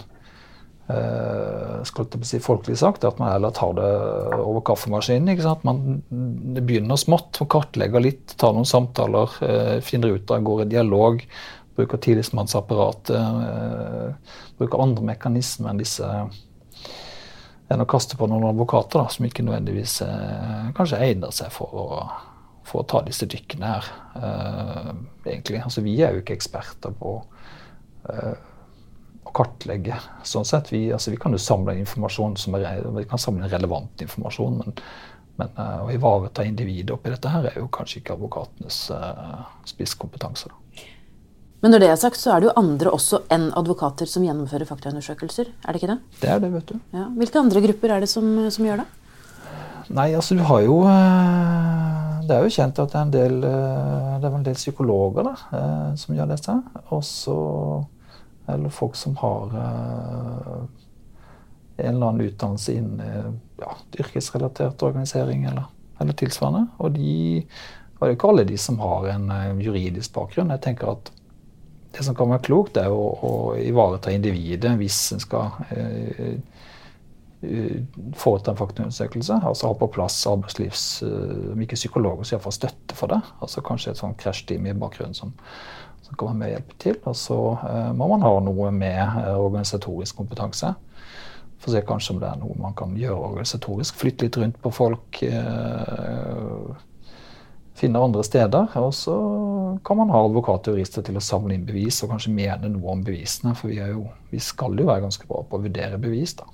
eh, 0.92 1.80
skal 1.88 2.12
jeg 2.12 2.28
si 2.28 2.44
folkelig 2.44 2.76
sagt, 2.84 3.08
at 3.08 3.24
man 3.24 3.32
heller 3.32 3.56
tar 3.56 3.80
det 3.80 3.90
over 4.36 4.68
kaffemaskinen. 4.68 5.32
ikke 5.32 5.48
sant? 5.48 5.64
Man 5.64 6.02
begynner 6.60 7.00
smått, 7.00 7.40
og 7.40 7.54
kartlegger 7.56 8.04
litt, 8.04 8.36
tar 8.36 8.52
noen 8.52 8.68
samtaler, 8.68 9.40
eh, 9.48 9.78
finner 9.80 10.20
ut 10.20 10.28
av, 10.28 10.44
går 10.44 10.68
i 10.68 10.74
dialog 10.76 11.24
bruker 11.76 11.98
tillitsmannsapparatet, 11.98 13.10
eh, 13.10 14.38
bruker 14.58 14.82
andre 14.82 15.04
mekanismer 15.12 15.72
enn 15.74 15.82
disse 15.84 16.08
enn 17.66 17.82
å 17.82 17.88
kaste 17.90 18.18
på 18.18 18.28
noen 18.30 18.46
advokater 18.52 19.02
da, 19.02 19.10
som 19.10 19.26
ikke 19.26 19.44
nødvendigvis 19.46 20.00
eh, 20.06 20.72
kanskje 20.78 21.02
egner 21.02 21.34
seg 21.34 21.52
for 21.54 21.74
å, 21.74 21.86
for 22.66 22.84
å 22.84 22.90
ta 22.90 23.02
disse 23.06 23.28
dykkene 23.30 23.72
her. 23.72 23.88
uh, 24.16 24.92
egentlig. 25.26 25.64
Altså, 25.64 25.82
vi 25.86 25.96
er 26.02 26.14
jo 26.14 26.22
ikke 26.22 26.36
eksperter 26.38 26.94
på 26.98 27.16
uh, 28.10 28.36
å 29.26 29.34
kartlegge. 29.36 29.98
sånn 30.24 30.46
sett. 30.46 30.72
Vi, 30.74 30.88
altså, 30.94 31.12
vi 31.14 31.20
kan 31.22 31.34
jo 31.34 31.42
samle 31.42 31.78
informasjon 31.82 32.38
som 32.38 32.58
er, 32.60 32.86
vi 32.86 33.08
kan 33.10 33.22
samle 33.22 33.50
relevant 33.50 34.02
informasjon, 34.06 34.62
men, 34.62 34.78
men 35.42 35.58
uh, 35.58 35.86
å 35.86 35.90
ivareta 35.94 36.46
individet 36.46 36.94
oppi 36.94 37.14
dette 37.14 37.34
her 37.34 37.50
er 37.50 37.58
jo 37.60 37.70
kanskje 37.74 38.02
ikke 38.02 38.18
advokatenes 38.18 38.86
spisskompetanse. 39.74 40.54
da. 40.54 40.65
Men 41.66 41.74
når 41.74 41.82
det 41.82 41.88
er 41.90 41.96
sagt, 41.98 42.20
så 42.22 42.30
er 42.30 42.44
det 42.44 42.46
jo 42.46 42.52
andre 42.62 42.92
også 42.94 43.24
enn 43.34 43.48
advokater 43.58 44.06
som 44.06 44.22
gjennomfører 44.22 44.68
faktaundersøkelser. 44.70 45.48
Er 45.66 45.74
det 45.74 45.80
ikke 45.80 45.96
det? 45.96 46.20
Det 46.22 46.28
er 46.30 46.44
det, 46.44 46.52
vet 46.54 46.68
du. 46.70 46.76
Ja. 46.94 47.08
Hvilke 47.18 47.42
andre 47.42 47.64
grupper 47.64 47.94
er 47.96 48.06
det 48.06 48.10
som, 48.12 48.28
som, 48.54 48.68
gjør 48.70 48.84
det? 48.84 48.86
Nei, 49.98 50.12
altså 50.14 50.38
du 50.38 50.44
har 50.46 50.62
jo 50.62 50.76
eh, 50.90 52.22
Det 52.30 52.36
er 52.36 52.46
jo 52.46 52.54
kjent 52.54 52.84
at 52.84 52.94
det 52.94 53.00
er 53.00 53.08
en 53.08 53.16
del, 53.16 53.40
eh, 53.50 54.14
det 54.22 54.30
er 54.30 54.38
en 54.38 54.46
del 54.46 54.60
psykologer 54.60 55.26
da, 55.26 55.34
eh, 55.58 55.90
som 56.04 56.14
gjør 56.20 56.30
dette. 56.36 56.56
Også 57.00 57.40
Eller 58.54 58.78
folk 58.78 59.02
som 59.02 59.18
har 59.24 59.58
en 59.58 60.70
eller 61.82 62.12
annen 62.12 62.28
utdannelse 62.30 62.78
innen 62.78 63.42
ja, 63.58 63.74
yrkesrelatert 63.98 64.86
organisering 64.86 65.50
eller, 65.50 65.66
eller 65.98 66.14
tilsvarende. 66.14 66.68
Og 66.78 66.94
de 66.94 67.42
og 67.96 68.04
det 68.04 68.12
er 68.12 68.18
ikke 68.20 68.30
alle 68.30 68.46
de 68.46 68.58
som 68.60 68.78
har 68.84 69.06
en 69.16 69.62
juridisk 69.64 70.14
bakgrunn. 70.14 70.52
Jeg 70.54 70.62
tenker 70.62 70.92
at 70.92 71.15
det 71.96 72.04
som 72.04 72.16
kan 72.18 72.32
være 72.34 72.44
klokt, 72.48 72.78
er 72.78 72.92
å, 72.92 73.04
å 73.24 73.34
ivareta 73.60 74.14
individet 74.14 74.74
hvis 74.80 75.00
en 75.16 75.24
skal 75.24 75.56
eh, 75.72 76.36
foreta 78.16 78.52
en 78.52 78.60
faktaundersøkelse. 78.60 79.40
Altså 79.44 79.70
ha 79.70 79.78
på 79.80 79.90
plass 79.96 80.18
arbeidslivs, 80.30 80.86
om 81.54 81.62
ikke 81.62 81.80
psykologer, 81.80 82.26
så 82.26 82.36
iallfall 82.36 82.56
støtte 82.56 82.98
for 82.98 83.12
det. 83.12 83.22
Altså 83.44 83.64
Kanskje 83.66 83.94
et 83.94 84.02
sånn 84.02 84.16
krasjteam 84.20 84.70
i 84.70 84.78
bakgrunnen 84.78 85.18
som, 85.18 85.34
som 86.06 86.18
kan 86.18 86.32
være 86.32 86.40
med 86.40 86.48
og 86.48 86.56
hjelpe 86.56 86.80
til. 86.82 86.98
Og 87.04 87.20
så 87.20 87.40
eh, 87.70 87.92
må 87.98 88.10
man 88.12 88.26
ha 88.26 88.34
noe 88.46 88.72
med 88.76 89.02
eh, 89.02 89.32
organisatorisk 89.36 90.20
kompetanse. 90.22 90.74
For 91.62 91.72
å 91.72 91.76
se 91.76 91.86
kanskje 91.88 92.16
om 92.16 92.20
det 92.22 92.30
er 92.30 92.42
noe 92.42 92.58
man 92.62 92.76
kan 92.78 92.98
gjøre 93.00 93.32
organisatorisk. 93.32 94.02
Flytte 94.02 94.28
litt 94.28 94.42
rundt 94.42 94.60
på 94.62 94.74
folk. 94.76 95.22
Eh, 95.26 96.76
finne 97.76 98.02
andre 98.02 98.24
steder. 98.26 98.72
Og 98.82 98.94
så 98.96 99.16
kan 99.86 100.00
man 100.00 100.14
ha 100.14 100.24
advokater 100.26 100.74
og 100.74 100.80
jurister 100.80 101.06
til 101.06 101.20
å 101.20 101.24
samle 101.24 101.56
inn 101.56 101.68
bevis 101.68 102.02
og 102.04 102.14
kanskje 102.14 102.34
mene 102.36 102.72
noe 102.72 102.96
om 102.96 103.04
bevisene. 103.06 103.56
For 103.60 103.72
vi, 103.72 103.80
jo, 103.80 104.08
vi 104.32 104.42
skal 104.44 104.78
jo 104.80 104.88
være 104.90 105.06
ganske 105.08 105.30
bra 105.30 105.44
på 105.44 105.60
å 105.60 105.66
vurdere 105.68 106.02
bevis, 106.02 106.38
da. 106.40 106.50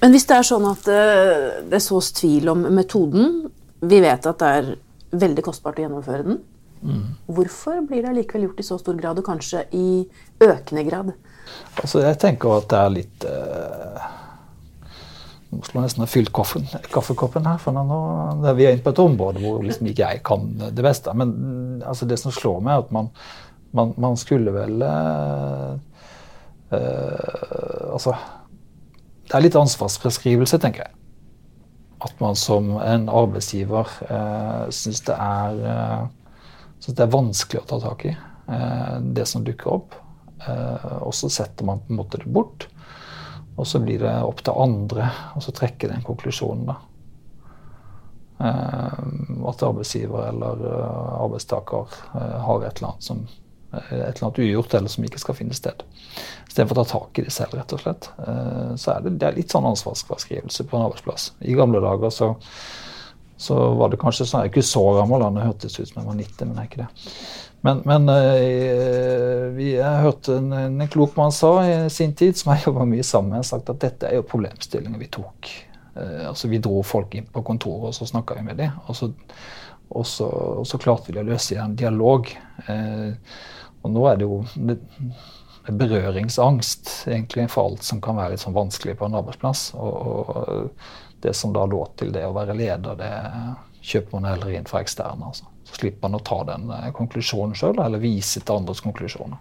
Men 0.00 0.12
hvis 0.12 0.26
det 0.28 0.36
er 0.36 0.44
sånn 0.44 0.64
at 0.68 0.88
det 1.70 1.80
sås 1.80 2.10
tvil 2.18 2.50
om 2.52 2.66
metoden, 2.76 3.46
vi 3.80 4.00
vet 4.04 4.26
at 4.28 4.42
det 4.42 4.50
er 4.58 4.74
veldig 5.14 5.44
kostbart 5.46 5.78
å 5.80 5.86
gjennomføre 5.86 6.26
den, 6.26 6.42
Mm. 6.84 7.14
Hvorfor 7.26 7.80
blir 7.88 8.04
det 8.04 8.12
likevel 8.18 8.48
gjort 8.48 8.60
i 8.60 8.66
så 8.66 8.76
stor 8.80 8.96
grad, 8.98 9.18
og 9.18 9.24
kanskje 9.24 9.64
i 9.72 10.04
økende 10.44 10.84
grad? 10.84 11.14
Altså, 11.80 12.02
jeg 12.04 12.18
tenker 12.20 12.58
at 12.58 12.68
det 12.72 12.80
er 12.80 12.92
litt 12.92 13.24
eh, 13.28 13.53
Jeg 15.62 15.82
nesten 15.82 16.04
har 16.04 16.10
fylt 16.10 16.32
koffen, 16.34 16.66
kaffekoppen 16.92 17.46
her, 17.48 17.58
for 17.62 17.76
nå 17.76 17.98
er 18.48 18.56
vi 18.58 18.66
inne 18.68 18.84
på 18.84 18.94
et 18.94 19.02
område 19.02 19.42
hvor 19.42 19.62
liksom 19.64 19.88
ikke 19.90 20.08
jeg 20.08 20.22
kan 20.26 20.48
det 20.60 20.84
beste. 20.84 21.14
Men 21.16 21.34
altså, 21.86 22.08
det 22.10 22.18
som 22.20 22.34
slår 22.34 22.60
meg, 22.64 22.74
er 22.74 22.84
at 22.86 22.94
man, 22.94 23.10
man, 23.76 23.94
man 24.00 24.18
skulle 24.20 24.54
vel 24.54 24.84
eh, 24.86 25.70
eh, 26.74 27.90
Altså 27.94 28.16
Det 29.24 29.36
er 29.36 29.44
litt 29.44 29.56
ansvarsbeskrivelse, 29.58 30.58
tenker 30.62 30.86
jeg. 30.86 30.96
At 32.04 32.18
man 32.20 32.36
som 32.36 32.74
en 32.82 33.08
arbeidsgiver 33.08 33.88
eh, 34.08 34.66
syns 34.74 35.04
det 35.06 35.16
er 35.16 35.64
eh, 35.74 36.04
det 36.92 37.00
er 37.00 37.12
vanskelig 37.12 37.62
å 37.62 37.68
ta 37.68 37.78
tak 37.80 38.04
i, 38.10 38.12
eh, 38.12 38.96
det 39.16 39.24
som 39.30 39.44
dukker 39.44 39.72
opp. 39.72 39.94
Eh, 40.44 40.96
og 41.00 41.14
så 41.16 41.30
setter 41.32 41.64
man 41.64 41.80
på 41.80 41.94
en 41.94 42.00
måte 42.02 42.20
det 42.20 42.28
bort. 42.28 42.68
Og 43.54 43.68
så 43.68 43.80
blir 43.82 44.02
det 44.02 44.14
opp 44.26 44.42
til 44.42 44.58
andre 44.58 45.08
å 45.38 45.54
trekke 45.54 45.90
den 45.90 46.02
konklusjonen. 46.06 46.66
da. 46.72 46.76
Eh, 48.44 48.98
at 49.48 49.62
arbeidsgiver 49.62 50.28
eller 50.28 50.66
arbeidstaker 51.22 51.98
har 52.12 52.64
et 52.64 52.78
eller 52.78 52.92
annet 52.92 53.10
som 53.10 53.26
et 53.74 53.90
eller 53.90 54.20
annet 54.22 54.38
ugjort 54.38 54.74
eller 54.78 54.88
som 54.88 55.04
ikke 55.06 55.18
skal 55.18 55.34
finne 55.34 55.54
sted. 55.54 55.80
Istedenfor 56.46 56.78
å 56.78 56.84
ta 56.84 56.90
tak 56.92 57.18
i 57.18 57.24
det 57.26 57.32
selv, 57.34 57.56
rett 57.58 57.72
og 57.74 57.80
slett. 57.82 58.06
Så 58.78 58.92
er 58.92 59.00
det, 59.02 59.16
det 59.18 59.26
er 59.26 59.34
litt 59.34 59.50
sånn 59.50 59.66
ansvarsfraskrivelse 59.66 60.66
på 60.70 60.78
en 60.78 60.84
arbeidsplass. 60.86 61.32
I 61.42 61.56
gamle 61.58 61.82
dager 61.82 62.14
så 62.14 62.28
så 63.36 63.56
var 63.74 63.90
det 63.90 64.00
kanskje 64.00 64.26
sånn 64.28 64.44
Jeg 64.44 64.50
er 64.50 64.52
ikke 64.52 64.66
så 64.66 64.84
gammel, 64.98 65.24
det 65.34 65.48
hørtes 65.48 65.78
ut 65.80 65.88
som 65.88 66.00
jeg 66.00 66.06
var 66.08 66.20
90, 66.20 66.46
men 66.46 66.54
jeg 66.54 66.62
er 66.62 66.70
ikke 66.70 66.84
det. 66.84 67.10
Men, 67.64 67.80
men 67.88 68.10
jeg 69.84 70.02
hørte 70.04 70.38
en, 70.40 70.50
en, 70.56 70.86
klok 70.90 71.16
mann 71.18 71.32
sa 71.34 71.52
i 71.66 71.76
sin 71.92 72.14
tid, 72.16 72.36
som 72.38 72.52
jeg 72.52 72.66
jobba 72.66 72.86
mye 72.88 73.04
sammen 73.06 73.36
med, 73.36 73.46
sagt 73.48 73.70
at 73.72 73.82
dette 73.84 74.08
er 74.08 74.18
jo 74.18 74.26
problemstillinger 74.28 75.00
vi 75.00 75.10
tok. 75.18 75.52
Eh, 75.94 76.24
altså 76.30 76.50
Vi 76.52 76.62
dro 76.62 76.82
folk 76.86 77.14
inn 77.14 77.28
på 77.30 77.44
kontoret, 77.46 77.90
og 77.92 77.96
så 77.96 78.08
snakka 78.08 78.38
vi 78.40 78.48
med 78.48 78.60
dem. 78.62 78.74
Og 78.88 78.98
så, 78.98 79.10
og, 79.90 80.06
så, 80.08 80.28
og 80.60 80.66
så, 80.68 80.80
klarte 80.82 81.12
vi 81.12 81.22
å 81.22 81.26
løse 81.26 81.60
en 81.60 81.78
dialog. 81.78 82.30
Eh, 82.66 83.38
og 83.84 83.92
nå 83.92 84.04
er 84.08 84.20
det 84.20 84.28
jo 84.28 84.42
det, 84.56 84.78
berøringsangst 85.64 87.06
egentlig 87.08 87.46
for 87.52 87.70
alt 87.70 87.86
som 87.86 88.00
kan 88.04 88.18
være 88.18 88.34
litt 88.34 88.42
sånn 88.42 88.56
vanskelig 88.56 88.98
på 89.00 89.08
en 89.08 89.16
arbeidsplass. 89.20 89.70
og, 89.78 90.36
og 90.36 91.24
det 91.24 91.32
som 91.34 91.52
da 91.52 91.64
lå 91.66 91.80
til 91.96 92.12
det 92.12 92.26
å 92.28 92.34
være 92.36 92.56
leder, 92.58 92.98
det 93.00 93.12
kjøper 93.84 94.18
man 94.18 94.28
heller 94.28 94.52
inn 94.58 94.68
fra 94.68 94.82
eksterne. 94.84 95.30
Altså. 95.30 95.48
Så 95.64 95.78
slipper 95.78 96.04
man 96.04 96.18
å 96.18 96.24
ta 96.24 96.42
den 96.48 96.68
eh, 96.68 96.90
konklusjonen 96.96 97.56
sjøl, 97.56 97.78
eller 97.80 98.02
vise 98.02 98.42
til 98.42 98.58
andres 98.58 98.82
konklusjoner. 98.84 99.40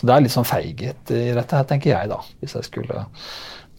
Så 0.00 0.08
det 0.08 0.14
er 0.14 0.24
litt 0.24 0.32
sånn 0.32 0.48
feighet 0.48 1.12
i 1.12 1.26
dette 1.36 1.58
her, 1.58 1.66
tenker 1.68 1.92
jeg, 1.92 2.08
da, 2.08 2.16
hvis 2.40 2.56
jeg 2.56 2.68
skulle 2.70 3.04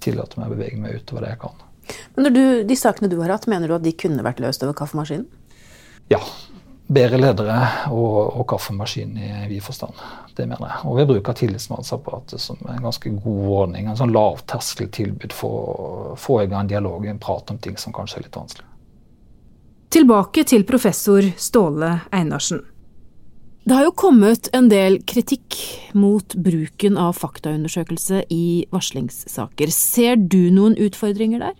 tillate 0.05 0.37
meg 0.37 0.51
å 0.51 0.53
bevege 0.53 0.77
meg 0.77 1.01
utover 1.01 1.25
det 1.25 1.33
jeg 1.33 1.41
kan. 1.41 1.67
Men 2.15 2.33
du, 2.35 2.43
De 2.67 2.77
sakene 2.77 3.09
du 3.09 3.17
har 3.23 3.33
hatt, 3.33 3.49
mener 3.49 3.71
du 3.71 3.75
at 3.79 3.85
de 3.85 3.95
kunne 3.97 4.25
vært 4.25 4.41
løst 4.43 4.61
over 4.61 4.77
kaffemaskinen? 4.77 5.25
Ja, 6.11 6.21
bedre 6.91 7.17
ledere 7.17 7.57
og, 7.89 8.17
og 8.37 8.45
kaffemaskin 8.51 9.15
i 9.17 9.29
vid 9.49 9.63
forstand. 9.65 9.97
Det 10.37 10.45
mener 10.45 10.67
jeg. 10.67 10.81
Og 10.89 10.99
ved 10.99 11.09
bruk 11.09 11.31
av 11.31 11.37
tillitsmannsapparatet 11.39 12.43
som 12.43 12.59
en 12.69 12.83
ganske 12.85 13.13
god 13.17 13.45
ordning. 13.63 13.87
En 13.87 13.99
sånn 13.99 14.13
lavterskeltilbud 14.13 15.33
for 15.35 15.71
å 15.71 16.17
få 16.19 16.43
i 16.43 16.49
gang 16.51 16.65
en 16.65 16.73
dialog 16.73 16.99
og 17.01 17.09
en 17.13 17.23
prat 17.23 17.53
om 17.53 17.61
ting 17.63 17.79
som 17.81 17.95
kanskje 17.95 18.21
er 18.21 18.27
litt 18.27 18.37
vanskelig. 18.37 18.67
Tilbake 19.91 20.45
til 20.47 20.63
professor 20.63 21.25
Ståle 21.35 21.97
Einarsen. 22.15 22.61
Det 23.63 23.75
har 23.77 23.85
jo 23.85 23.91
kommet 23.93 24.49
en 24.57 24.71
del 24.71 24.97
kritikk 25.05 25.55
mot 25.93 26.33
bruken 26.33 26.95
av 26.97 27.13
faktaundersøkelse 27.21 28.23
i 28.33 28.65
varslingssaker. 28.73 29.69
Ser 29.69 30.17
du 30.17 30.49
noen 30.49 30.73
utfordringer 30.81 31.43
der? 31.43 31.59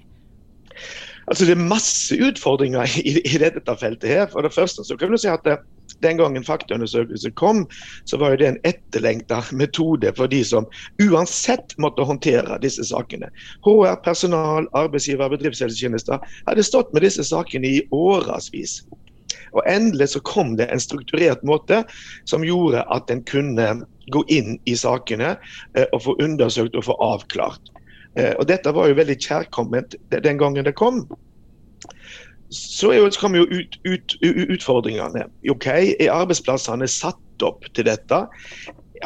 Altså 1.30 1.46
Det 1.46 1.54
er 1.54 1.62
masse 1.62 2.18
utfordringer 2.18 2.90
i, 2.98 3.20
i 3.22 3.38
dette 3.38 3.76
feltet. 3.78 4.10
her. 4.10 4.26
For 4.32 4.42
det 4.42 4.54
første 4.54 4.84
så 4.84 4.98
kan 4.98 5.14
du 5.14 5.18
si 5.22 5.30
at 5.30 5.46
det, 5.46 5.60
Den 6.02 6.18
gangen 6.18 6.44
faktaundersøkelse 6.44 7.30
kom, 7.38 7.68
så 8.10 8.18
var 8.18 8.34
det 8.40 8.48
en 8.48 8.58
etterlengta 8.66 9.44
metode 9.54 10.10
for 10.18 10.26
de 10.26 10.40
som 10.44 10.66
uansett 11.04 11.76
måtte 11.78 12.02
håndtere 12.08 12.58
disse 12.64 12.88
sakene. 12.90 13.30
HR, 13.62 14.00
personal, 14.02 14.66
arbeidsgiver, 14.74 15.30
bedriftshelsetjenester 15.30 16.18
hadde 16.48 16.66
stått 16.66 16.90
med 16.96 17.06
disse 17.06 17.28
sakene 17.28 17.68
i 17.68 17.84
årevis. 17.94 18.80
Og 19.52 19.64
Endelig 19.70 20.12
så 20.14 20.22
kom 20.28 20.56
det 20.60 20.70
en 20.72 20.82
strukturert 20.82 21.44
måte 21.48 21.84
som 22.30 22.46
gjorde 22.46 22.86
at 22.94 23.12
en 23.12 23.24
kunne 23.28 23.68
gå 24.12 24.24
inn 24.34 24.58
i 24.70 24.76
sakene 24.80 25.36
eh, 25.76 25.88
og 25.92 26.04
få 26.08 26.16
undersøkt 26.24 26.76
og 26.76 26.88
få 26.88 26.98
avklart. 27.04 27.72
Eh, 28.16 28.34
og 28.38 28.48
Dette 28.52 28.74
var 28.76 28.90
jo 28.90 29.00
veldig 29.00 29.18
kjærkomment 29.22 29.96
den 30.12 30.42
gangen 30.42 30.68
det 30.68 30.76
kom. 30.80 31.06
Så, 32.52 32.92
er 32.92 33.08
kommer 33.20 33.40
jo 33.40 33.48
ut, 33.48 33.78
ut, 33.88 34.18
utfordringene. 34.22 35.30
Ok, 35.50 35.68
Er 35.72 36.12
arbeidsplassene 36.12 36.88
satt 36.92 37.46
opp 37.48 37.64
til 37.74 37.88
dette? 37.88 38.26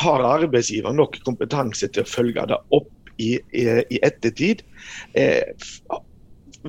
Har 0.02 0.26
arbeidsgiver 0.26 0.94
nok 0.94 1.20
kompetanse 1.28 1.88
til 1.94 2.04
å 2.04 2.10
følge 2.10 2.48
det 2.50 2.58
opp 2.74 2.90
i, 3.22 3.36
i, 3.54 3.68
i 3.94 4.02
ettertid? 4.02 4.66
Eh, 5.14 5.46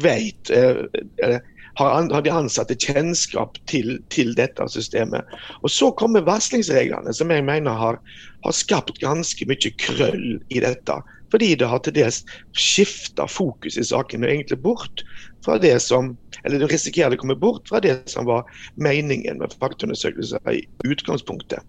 vet, 0.05 0.53
eh, 0.53 1.41
har, 1.77 2.09
har 2.13 2.23
de 2.25 2.33
ansatte 2.33 2.77
kjennskap 2.81 3.59
til, 3.69 3.99
til, 4.13 4.33
dette 4.39 4.65
systemet? 4.73 5.29
Og 5.61 5.71
Så 5.71 5.91
kommer 5.99 6.25
varslingsreglene, 6.25 7.13
som 7.15 7.33
jeg 7.33 7.45
mener 7.45 7.77
har, 7.77 8.01
har 8.47 8.57
skapt 8.57 9.01
ganske 9.03 9.49
mye 9.49 9.73
krøll 9.83 10.39
i 10.49 10.63
dette. 10.65 10.97
Fordi 11.31 11.55
det 11.59 11.69
har 11.69 11.83
til 11.83 11.97
dels 11.97 12.23
skifta 12.57 13.27
fokus 13.29 13.77
i 13.77 13.85
saken 13.85 14.25
og 14.25 14.31
egentlig 14.31 14.61
bort 14.63 15.03
fra 15.45 15.59
det 15.61 15.75
som 15.83 16.15
eller 16.45 16.63
det 16.63 16.69
risikerer 16.71 17.17
å 17.17 17.21
komme 17.21 17.39
bort 17.39 17.69
fra 17.69 17.81
det 17.83 17.97
som 18.11 18.29
var 18.29 18.47
meningen 18.79 19.41
med 19.41 19.55
faktaundersøkelser 19.59 20.53
i 20.53 20.63
utgangspunktet. 20.87 21.65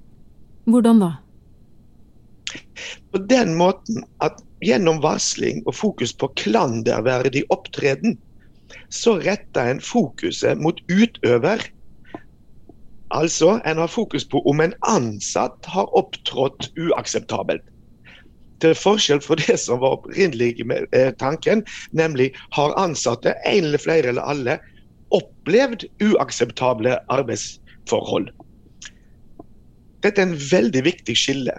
Hvordan 0.69 1.01
da? 1.01 1.15
På 3.11 3.19
den 3.25 3.55
måten 3.57 4.03
at 4.23 4.39
gjennom 4.63 5.01
varsling 5.03 5.63
og 5.65 5.75
fokus 5.75 6.13
på 6.13 6.29
klanderverdig 6.39 7.43
opptreden, 7.53 8.17
så 8.89 9.17
retter 9.23 9.71
en 9.71 9.81
fokuset 9.83 10.59
mot 10.59 10.79
utøver. 10.91 11.63
Altså, 13.15 13.59
en 13.65 13.77
har 13.77 13.87
fokus 13.87 14.25
på 14.27 14.41
om 14.49 14.61
en 14.61 14.75
ansatt 14.87 15.65
har 15.71 15.91
opptrådt 15.97 16.71
uakseptabelt 16.75 17.63
til 18.61 18.73
forskjell 18.73 19.21
fra 19.21 19.37
det 19.37 19.57
som 19.61 19.81
var 19.83 19.99
opprinnelig 19.99 20.65
med 20.65 20.87
eh, 20.97 21.11
tanken, 21.21 21.63
nemlig 21.93 22.31
har 22.57 22.73
ansatte, 22.81 23.35
en 23.45 23.69
eller 23.69 23.81
flere 23.81 24.09
eller 24.09 24.25
alle, 24.25 24.57
opplevd 25.13 25.85
uakseptable 26.03 26.97
arbeidsforhold. 27.13 28.31
Dette 30.03 30.21
er 30.21 30.29
en 30.29 30.39
veldig 30.51 30.83
viktig 30.89 31.15
skille 31.17 31.53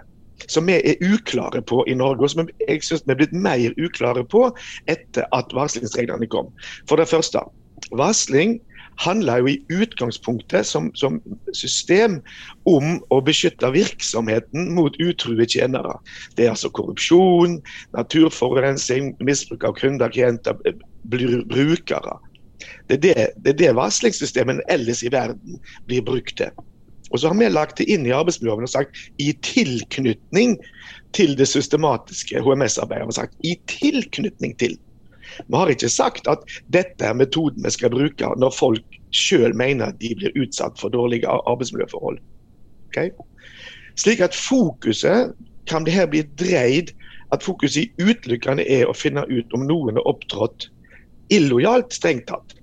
som 0.49 0.67
vi 0.69 0.79
er 0.79 1.03
uklare 1.05 1.61
på 1.61 1.83
i 1.87 1.95
Norge, 1.97 2.25
og 2.25 2.33
som 2.33 2.49
jeg 2.67 2.83
synes 2.85 3.05
vi 3.05 3.15
er 3.15 3.21
blitt 3.21 3.35
mer 3.35 3.77
uklare 3.77 4.25
på 4.27 4.47
etter 4.91 5.27
at 5.35 5.55
varslingsreglene 5.55 6.29
kom. 6.31 6.51
For 6.89 6.99
det 6.99 7.09
første, 7.11 7.43
varsling 7.95 8.59
handler 8.99 9.39
jo 9.39 9.47
i 9.47 9.59
utgangspunktet 9.71 10.67
som, 10.67 10.89
som, 10.95 11.19
system 11.55 12.19
om 12.67 12.97
å 13.13 13.21
beskytte 13.23 13.71
virksomheten 13.71 14.73
mot 14.75 14.95
utrue 14.99 15.47
tjenere. 15.47 15.95
Det 16.35 16.45
er 16.45 16.53
altså 16.53 16.71
korrupsjon, 16.75 17.59
naturforurensning, 17.95 19.13
misbruk 19.23 19.63
av 19.63 19.77
kunder, 19.79 20.11
klienter, 20.11 20.57
brukere. 21.07 22.17
Det 22.89 22.97
er 22.97 23.03
det, 23.05 23.15
det, 23.37 23.53
er 23.53 23.59
det 23.61 23.75
varslingssystemet 23.77 24.65
ellers 24.69 25.05
i 25.05 25.13
verden 25.13 25.61
blir 25.87 26.03
brukt 26.03 26.35
til. 26.41 26.51
Og 27.09 27.19
så 27.19 27.29
har 27.29 27.37
vi 27.39 27.49
lagt 27.49 27.79
det 27.79 27.87
inn 27.89 28.05
i 28.05 28.13
arbeidsmiljøloven 28.13 28.67
og 28.67 28.73
sagt 28.73 28.99
i 29.21 29.31
tilknytning 29.45 30.57
til 31.17 31.33
det 31.39 31.47
systematiske 31.49 32.41
HMS-arbeidet. 32.45 33.07
Vi 33.07 33.11
har 33.13 33.17
sagt 33.17 33.49
i 33.49 33.55
tilknytning 33.71 34.55
til. 34.61 34.77
Vi 35.47 35.57
har 35.57 35.71
ikke 35.71 35.89
sagt 35.89 36.29
at 36.29 36.45
dette 36.73 37.05
er 37.05 37.17
metoden 37.17 37.65
vi 37.65 37.73
skal 37.73 37.93
bruke 37.93 38.33
når 38.41 38.53
folk 38.55 38.99
sjøl 39.15 39.55
mener 39.57 39.93
de 40.01 40.13
blir 40.17 40.35
utsatt 40.37 40.77
for 40.81 40.93
dårlige 40.93 41.29
arbeidsmiljøforhold. 41.29 42.19
Okay? 42.89 43.09
Slik 43.97 44.21
at 44.25 44.37
fokuset 44.37 45.33
kan 45.69 45.85
det 45.85 45.93
her 45.93 46.09
bli 46.09 46.23
dreid 46.41 46.93
at 47.33 47.45
fokuset 47.45 47.93
utelukkende 48.01 48.65
er 48.69 48.89
å 48.89 48.97
finne 48.97 49.25
ut 49.29 49.53
om 49.53 49.65
noen 49.69 49.97
har 49.99 50.07
opptrådt 50.09 50.69
illojalt, 51.33 51.93
strengt 51.93 52.29
tatt. 52.29 52.55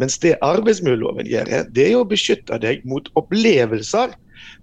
Mens 0.00 0.18
det 0.22 0.36
arbeidsmiljøloven 0.44 1.28
gjør, 1.28 1.50
det 1.74 1.86
er 1.90 1.98
å 1.98 2.08
beskytte 2.08 2.58
deg 2.62 2.84
mot 2.88 3.08
opplevelser 3.20 4.14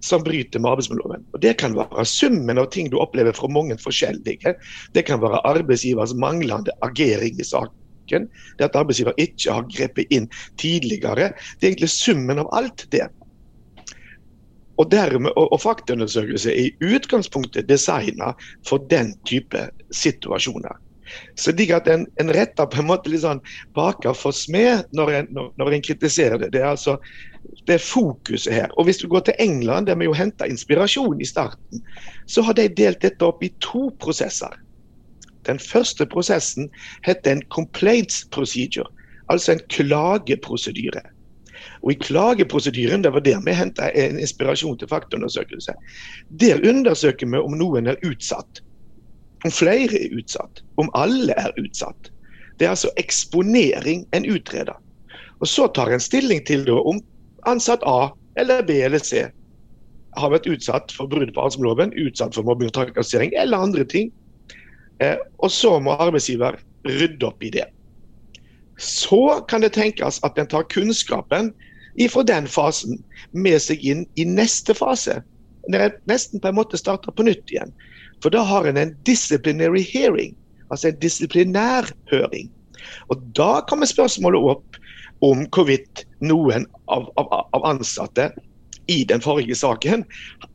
som 0.04 0.24
bryter 0.26 0.62
med 0.62 0.72
arbeidsmiljøloven. 0.72 1.26
Og 1.34 1.42
Det 1.44 1.56
kan 1.60 1.76
være 1.76 2.04
summen 2.08 2.58
av 2.58 2.70
ting 2.74 2.90
du 2.90 2.98
opplever 3.00 3.36
fra 3.36 3.50
mange 3.52 3.76
forskjellige. 3.80 4.56
Det 4.94 5.06
kan 5.06 5.22
være 5.22 5.42
arbeidsgivers 5.48 6.14
manglende 6.18 6.74
agering 6.86 7.38
i 7.40 7.46
saken. 7.46 8.26
Det 8.58 8.66
at 8.66 8.76
arbeidsgiver 8.76 9.14
ikke 9.22 9.54
har 9.54 9.70
grepet 9.70 10.10
inn 10.10 10.26
tidligere. 10.58 11.30
Det 11.60 11.66
er 11.66 11.72
egentlig 11.72 11.94
summen 11.94 12.42
av 12.42 12.50
alt 12.56 12.86
det. 12.90 13.06
Og, 14.80 14.88
dermed, 14.90 15.30
og, 15.36 15.52
og 15.52 15.60
faktaundersøkelse 15.60 16.50
er 16.50 16.70
i 16.70 16.94
utgangspunktet 16.96 17.68
designa 17.68 18.32
for 18.66 18.82
den 18.90 19.12
type 19.28 19.68
situasjoner. 19.92 20.78
Så 21.38 21.52
digg 21.56 21.72
at 21.74 21.88
en, 21.90 22.06
en 22.20 22.32
retter 22.34 22.68
på 22.70 22.82
en 22.82 22.88
måte 22.90 23.10
litt 23.10 23.24
sånn 23.24 23.42
baker 23.76 24.16
for 24.16 24.36
smed 24.36 24.86
når 24.96 25.14
en, 25.18 25.30
når, 25.36 25.50
når 25.60 25.76
en 25.76 25.84
kritiserer 25.88 26.40
det. 26.42 26.52
Det 26.54 26.62
er 26.62 26.70
altså 26.72 26.98
det 27.66 27.74
er 27.74 27.84
fokuset 27.84 28.52
her. 28.52 28.72
Og 28.78 28.84
Hvis 28.84 28.98
du 28.98 29.08
går 29.08 29.20
til 29.20 29.34
England, 29.38 29.86
der 29.86 29.98
vi 29.98 30.04
jo 30.04 30.16
henta 30.16 30.44
inspirasjon 30.44 31.20
i 31.20 31.28
starten, 31.28 31.84
så 32.26 32.42
har 32.42 32.52
de 32.58 32.68
delt 32.68 33.02
dette 33.02 33.24
opp 33.24 33.42
i 33.44 33.52
to 33.60 33.90
prosesser. 34.00 34.54
Den 35.48 35.58
første 35.58 36.06
prosessen 36.06 36.68
heter 37.06 37.32
en 37.32 37.42
complaints 37.48 38.26
procedure, 38.30 38.86
altså 39.28 39.52
en 39.52 39.64
klageprosedyre. 39.72 41.02
Og 41.82 41.92
I 41.92 42.00
klageprosedyren 42.00 43.04
det 43.04 43.12
var 43.12 43.24
der 43.24 43.40
vi 43.44 43.56
henta 43.56 43.90
en 43.96 44.18
inspirasjon 44.20 44.78
til 44.78 44.88
faktaundersøkelse. 44.88 45.72
Der 46.40 46.60
undersøker 46.68 47.26
vi 47.26 47.40
om 47.40 47.56
noen 47.56 47.86
er 47.86 48.00
utsatt. 48.06 48.62
Om 49.44 49.52
flere 49.54 49.96
er 49.96 50.16
utsatt. 50.18 50.62
Om 50.76 50.90
alle 50.94 51.34
er 51.38 51.54
utsatt. 51.60 52.10
Det 52.58 52.66
er 52.66 52.74
altså 52.74 52.90
eksponering 53.00 54.04
en 54.12 54.26
utreder. 54.28 54.76
Og 55.40 55.48
Så 55.48 55.66
tar 55.74 55.92
en 55.92 56.00
stilling 56.00 56.44
til 56.46 56.66
da, 56.66 56.76
om 56.76 57.00
ansatt 57.48 57.84
A 57.88 58.12
eller 58.36 58.62
B 58.62 58.82
eller 58.84 58.98
C 58.98 59.24
har 60.18 60.32
vært 60.32 60.48
utsatt 60.50 60.92
for 60.92 61.08
brudd 61.10 61.32
på 61.34 61.40
arbeidsmiljøloven, 61.40 61.94
utsatt 62.02 62.34
for 62.34 62.46
mobbing 62.46 62.70
og 62.70 62.76
trakassering 62.76 63.32
eller 63.38 63.62
andre 63.62 63.84
ting. 63.84 64.10
Eh, 65.00 65.16
og 65.38 65.52
så 65.54 65.78
må 65.80 65.94
arbeidsgiver 65.96 66.58
rydde 66.88 67.26
opp 67.26 67.42
i 67.44 67.52
det. 67.54 67.66
Så 68.80 69.40
kan 69.48 69.62
det 69.64 69.74
tenkes 69.76 70.20
at 70.26 70.38
en 70.38 70.48
tar 70.50 70.68
kunnskapen 70.72 71.52
fra 72.10 72.22
den 72.24 72.46
fasen 72.48 73.00
med 73.32 73.60
seg 73.60 73.82
inn 73.84 74.06
i 74.16 74.24
neste 74.24 74.74
fase. 74.76 75.20
Når 75.68 75.86
en 75.86 75.96
nesten 76.08 76.40
på 76.40 76.48
en 76.48 76.56
måte 76.56 76.78
starter 76.80 77.12
på 77.12 77.26
nytt 77.26 77.50
igjen. 77.52 77.72
For 78.22 78.32
da 78.32 78.42
har 78.44 78.68
en 78.68 78.76
en 78.76 78.96
disciplinary 79.06 79.82
hearing, 79.82 80.36
altså 80.70 80.88
en 80.88 81.00
disiplinær 81.00 81.88
høring. 82.10 82.50
Og 83.08 83.22
da 83.36 83.60
kommer 83.68 83.88
spørsmålet 83.88 84.40
opp 84.52 84.78
om 85.24 85.44
hvorvidt 85.52 86.04
noen 86.24 86.66
av, 86.88 87.08
av, 87.20 87.28
av, 87.52 87.64
ansatte 87.68 88.30
i 88.90 89.02
den 89.04 89.20
forrige 89.22 89.54
saken 89.54 90.04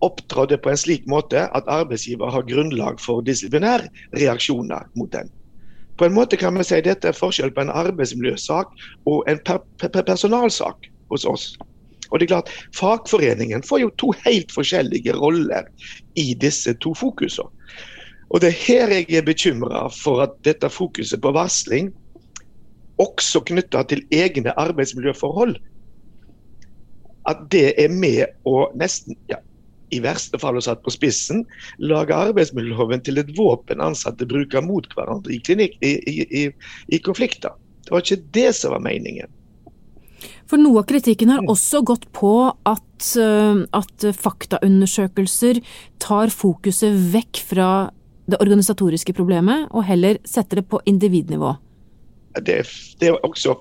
opptrådte 0.03 0.57
på 0.57 0.71
en 0.71 0.79
slik 0.79 1.05
måte 1.07 1.45
at 1.55 1.69
arbeidsgiver 1.71 2.33
har 2.33 2.47
grunnlag 2.49 2.99
for 3.01 3.21
disiplinære 3.25 3.91
reaksjoner 4.17 4.89
mot 4.97 5.11
den. 5.13 5.29
På 5.95 6.05
en 6.05 6.15
måte 6.17 6.37
kan 6.37 6.57
vi 6.57 6.65
si 6.67 6.81
dette 6.83 7.07
er 7.07 7.15
forskjell 7.15 7.53
på 7.55 7.63
en 7.63 7.71
arbeidsmiljøsak 7.71 8.73
og 9.07 9.23
en 9.31 9.39
per, 9.47 9.61
per, 9.79 10.03
personalsak 10.03 10.89
hos 11.13 11.23
oss. 11.29 11.53
Og 12.11 12.19
det 12.19 12.27
er 12.27 12.33
klart, 12.35 12.51
Fagforeningen 12.77 13.63
får 13.65 13.83
jo 13.83 13.93
to 14.01 14.11
helt 14.25 14.53
forskjellige 14.55 15.15
roller 15.17 15.69
i 16.19 16.33
disse 16.39 16.73
to 16.83 16.93
fokusene. 16.97 17.49
Og 18.33 18.41
Det 18.41 18.49
er 18.49 18.61
her 18.65 18.91
jeg 18.91 19.17
er 19.19 19.25
bekymra 19.25 19.85
for 19.93 20.23
at 20.23 20.33
dette 20.43 20.69
fokuset 20.69 21.21
på 21.21 21.31
varsling 21.31 21.91
også 23.01 23.41
knytta 23.45 23.83
til 23.89 24.01
egne 24.11 24.53
arbeidsmiljøforhold, 24.59 25.57
at 27.29 27.41
det 27.51 27.73
er 27.81 27.91
med 27.91 28.25
å 28.47 28.69
nesten, 28.77 29.17
ja, 29.29 29.39
i 29.93 30.01
verste 30.01 30.39
fall 30.41 30.57
satt 30.63 30.83
på 30.85 30.93
spissen, 30.93 31.43
lage 31.79 32.15
arbeidsmiljøloven 32.15 33.03
til 33.05 33.21
et 33.21 33.31
våpen 33.37 33.83
ansatte 33.83 34.27
bruker 34.29 34.63
mot 34.65 34.87
hverandre 34.97 35.35
i, 35.35 35.41
klinikk, 35.45 35.77
i, 35.85 35.95
i, 36.05 36.45
i, 36.89 36.99
konflikter. 37.05 37.53
Det 37.85 37.93
var 37.93 38.05
ikke 38.05 38.23
det 38.37 38.49
som 38.57 38.73
var 38.75 38.83
meningen. 38.85 39.29
For 40.49 40.61
noe 40.61 40.81
av 40.83 40.87
kritikken 40.89 41.33
har 41.33 41.43
også 41.51 41.83
gått 41.85 42.07
på 42.15 42.33
at, 42.65 43.11
eh, 43.19 43.61
at 43.73 44.07
faktaundersøkelser 44.21 45.61
tar 45.99 46.33
fokuset 46.33 46.95
vekk 47.13 47.43
fra 47.51 47.69
det 48.25 48.39
organisatoriske 48.41 49.13
problemet, 49.13 49.67
og 49.69 49.85
heller 49.85 50.17
setter 50.25 50.63
det 50.63 50.69
på 50.71 50.81
individnivå 50.89 51.53
det, 52.41 52.65
det 52.99 53.07
er 53.07 53.25
også 53.25 53.55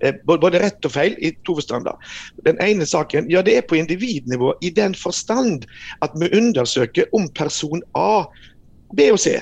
eh, 0.00 0.14
både 0.26 0.60
rett 0.62 0.86
og 0.86 0.94
feil 0.94 1.16
i 1.18 1.32
to 1.46 1.56
forstander. 1.58 1.96
Den 2.46 2.60
ene 2.62 2.86
saken, 2.88 3.30
ja 3.32 3.42
det 3.44 3.56
er 3.58 3.66
på 3.68 3.78
individnivå 3.78 4.54
i 4.62 4.70
den 4.74 4.94
forstand 4.94 5.66
at 6.04 6.14
vi 6.20 6.30
undersøker 6.36 7.10
om 7.16 7.28
person 7.34 7.82
A, 7.98 8.24
B 8.96 9.10
og 9.12 9.20
C 9.20 9.38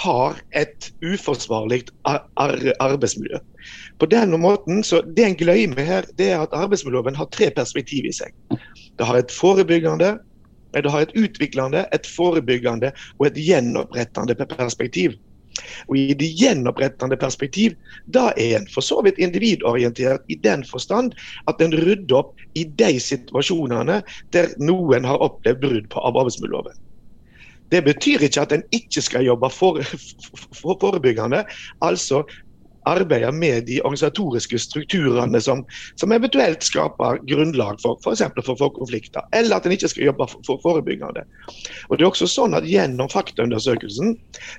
har 0.00 0.38
et 0.56 0.92
uforsvarlig 1.02 1.82
arbeidsmiljø. 2.06 3.40
På 4.00 4.06
denne 4.08 4.38
måten, 4.40 4.84
så 4.84 5.02
Det 5.02 5.24
en 5.24 5.36
glemmer 5.36 5.84
her, 5.84 6.04
det 6.16 6.30
er 6.30 6.40
at 6.40 6.54
arbeidsmiljøloven 6.56 7.16
har 7.16 7.28
tre 7.28 7.50
perspektiv 7.50 8.06
i 8.08 8.12
seg. 8.12 8.32
Det 8.98 9.06
har 9.06 9.18
et 9.18 9.32
forebyggende, 9.32 10.18
det 10.72 10.90
har 10.90 11.00
et 11.04 11.16
utviklende, 11.16 11.84
et 11.92 12.06
forebyggende 12.06 12.92
og 13.18 13.26
et 13.26 13.36
gjenopprettende 13.36 14.34
perspektiv. 14.34 15.18
Og 15.88 15.96
I 15.98 16.14
det 16.14 16.30
gjenopprettende 16.38 17.16
perspektiv 17.20 17.74
da 18.06 18.30
er 18.36 18.56
en 18.56 18.68
for 18.74 18.80
så 18.80 19.00
vidt 19.04 19.18
individorientert 19.18 20.24
i 20.28 20.34
den 20.34 20.64
forstand 20.64 21.12
at 21.50 21.60
en 21.60 21.74
rydder 21.74 22.16
opp 22.22 22.38
i 22.54 22.64
de 22.64 22.94
situasjonene 23.00 24.00
der 24.32 24.54
noen 24.62 25.04
har 25.04 25.20
opplevd 25.20 25.60
brudd 25.60 25.90
på 25.90 26.04
arbeidsmiljøloven. 26.12 26.78
Det 27.70 27.84
betyr 27.84 28.24
ikke 28.26 28.42
at 28.46 28.52
en 28.52 28.62
ikke 28.74 29.02
skal 29.02 29.26
jobbe 29.26 29.50
for, 29.54 29.82
for, 29.82 30.46
for 30.62 30.78
forebyggende. 30.80 31.44
Altså 31.82 32.24
arbeider 32.88 33.32
med 33.32 33.66
de 33.66 33.80
organisatoriske 33.82 34.58
strukturene 34.58 35.40
som, 35.40 35.64
som 36.00 36.12
eventuelt 36.12 36.62
skaper 36.64 37.20
grunnlag 37.28 37.80
for 37.82 37.98
f.eks. 38.04 38.22
For, 38.44 38.56
for 38.56 38.72
konflikter, 38.76 39.24
eller 39.36 39.56
at 39.58 39.66
en 39.66 39.74
ikke 39.74 39.90
skal 39.92 40.10
jobbe 40.10 40.28
for, 40.30 40.44
for, 40.46 40.62
forebyggende. 40.64 41.24
Og 41.88 41.98
det 41.98 42.04
er 42.04 42.10
også 42.10 42.28
sånn 42.30 42.56
at 42.56 42.68
Gjennom 42.70 43.10
faktaundersøkelsen 43.10 44.14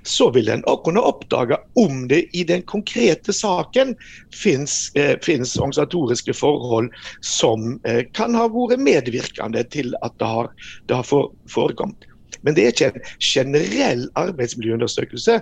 så 0.07 0.27
vil 0.35 0.49
en 0.51 0.65
kunne 0.83 1.03
oppdage 1.05 1.55
om 1.79 2.05
det 2.11 2.25
i 2.35 2.43
den 2.47 2.65
konkrete 2.67 3.33
saken 3.33 3.95
finnes, 4.35 4.91
eh, 4.99 5.15
organisatoriske 5.15 6.35
forhold 6.35 6.91
som 7.25 7.79
eh, 7.87 8.03
kan 8.17 8.35
ha 8.35 8.49
vært 8.51 8.83
medvirkende 8.83 9.63
til 9.71 9.95
at 10.01 10.17
det 10.19 10.27
har, 10.27 10.51
det 10.89 10.99
har 10.99 11.07
forekommet. 11.49 12.07
Men 12.41 12.57
det 12.57 12.63
er 12.63 12.73
ikke 12.73 12.91
en 12.91 13.09
generell 13.21 14.07
arbeidsmiljøundersøkelse. 14.19 15.41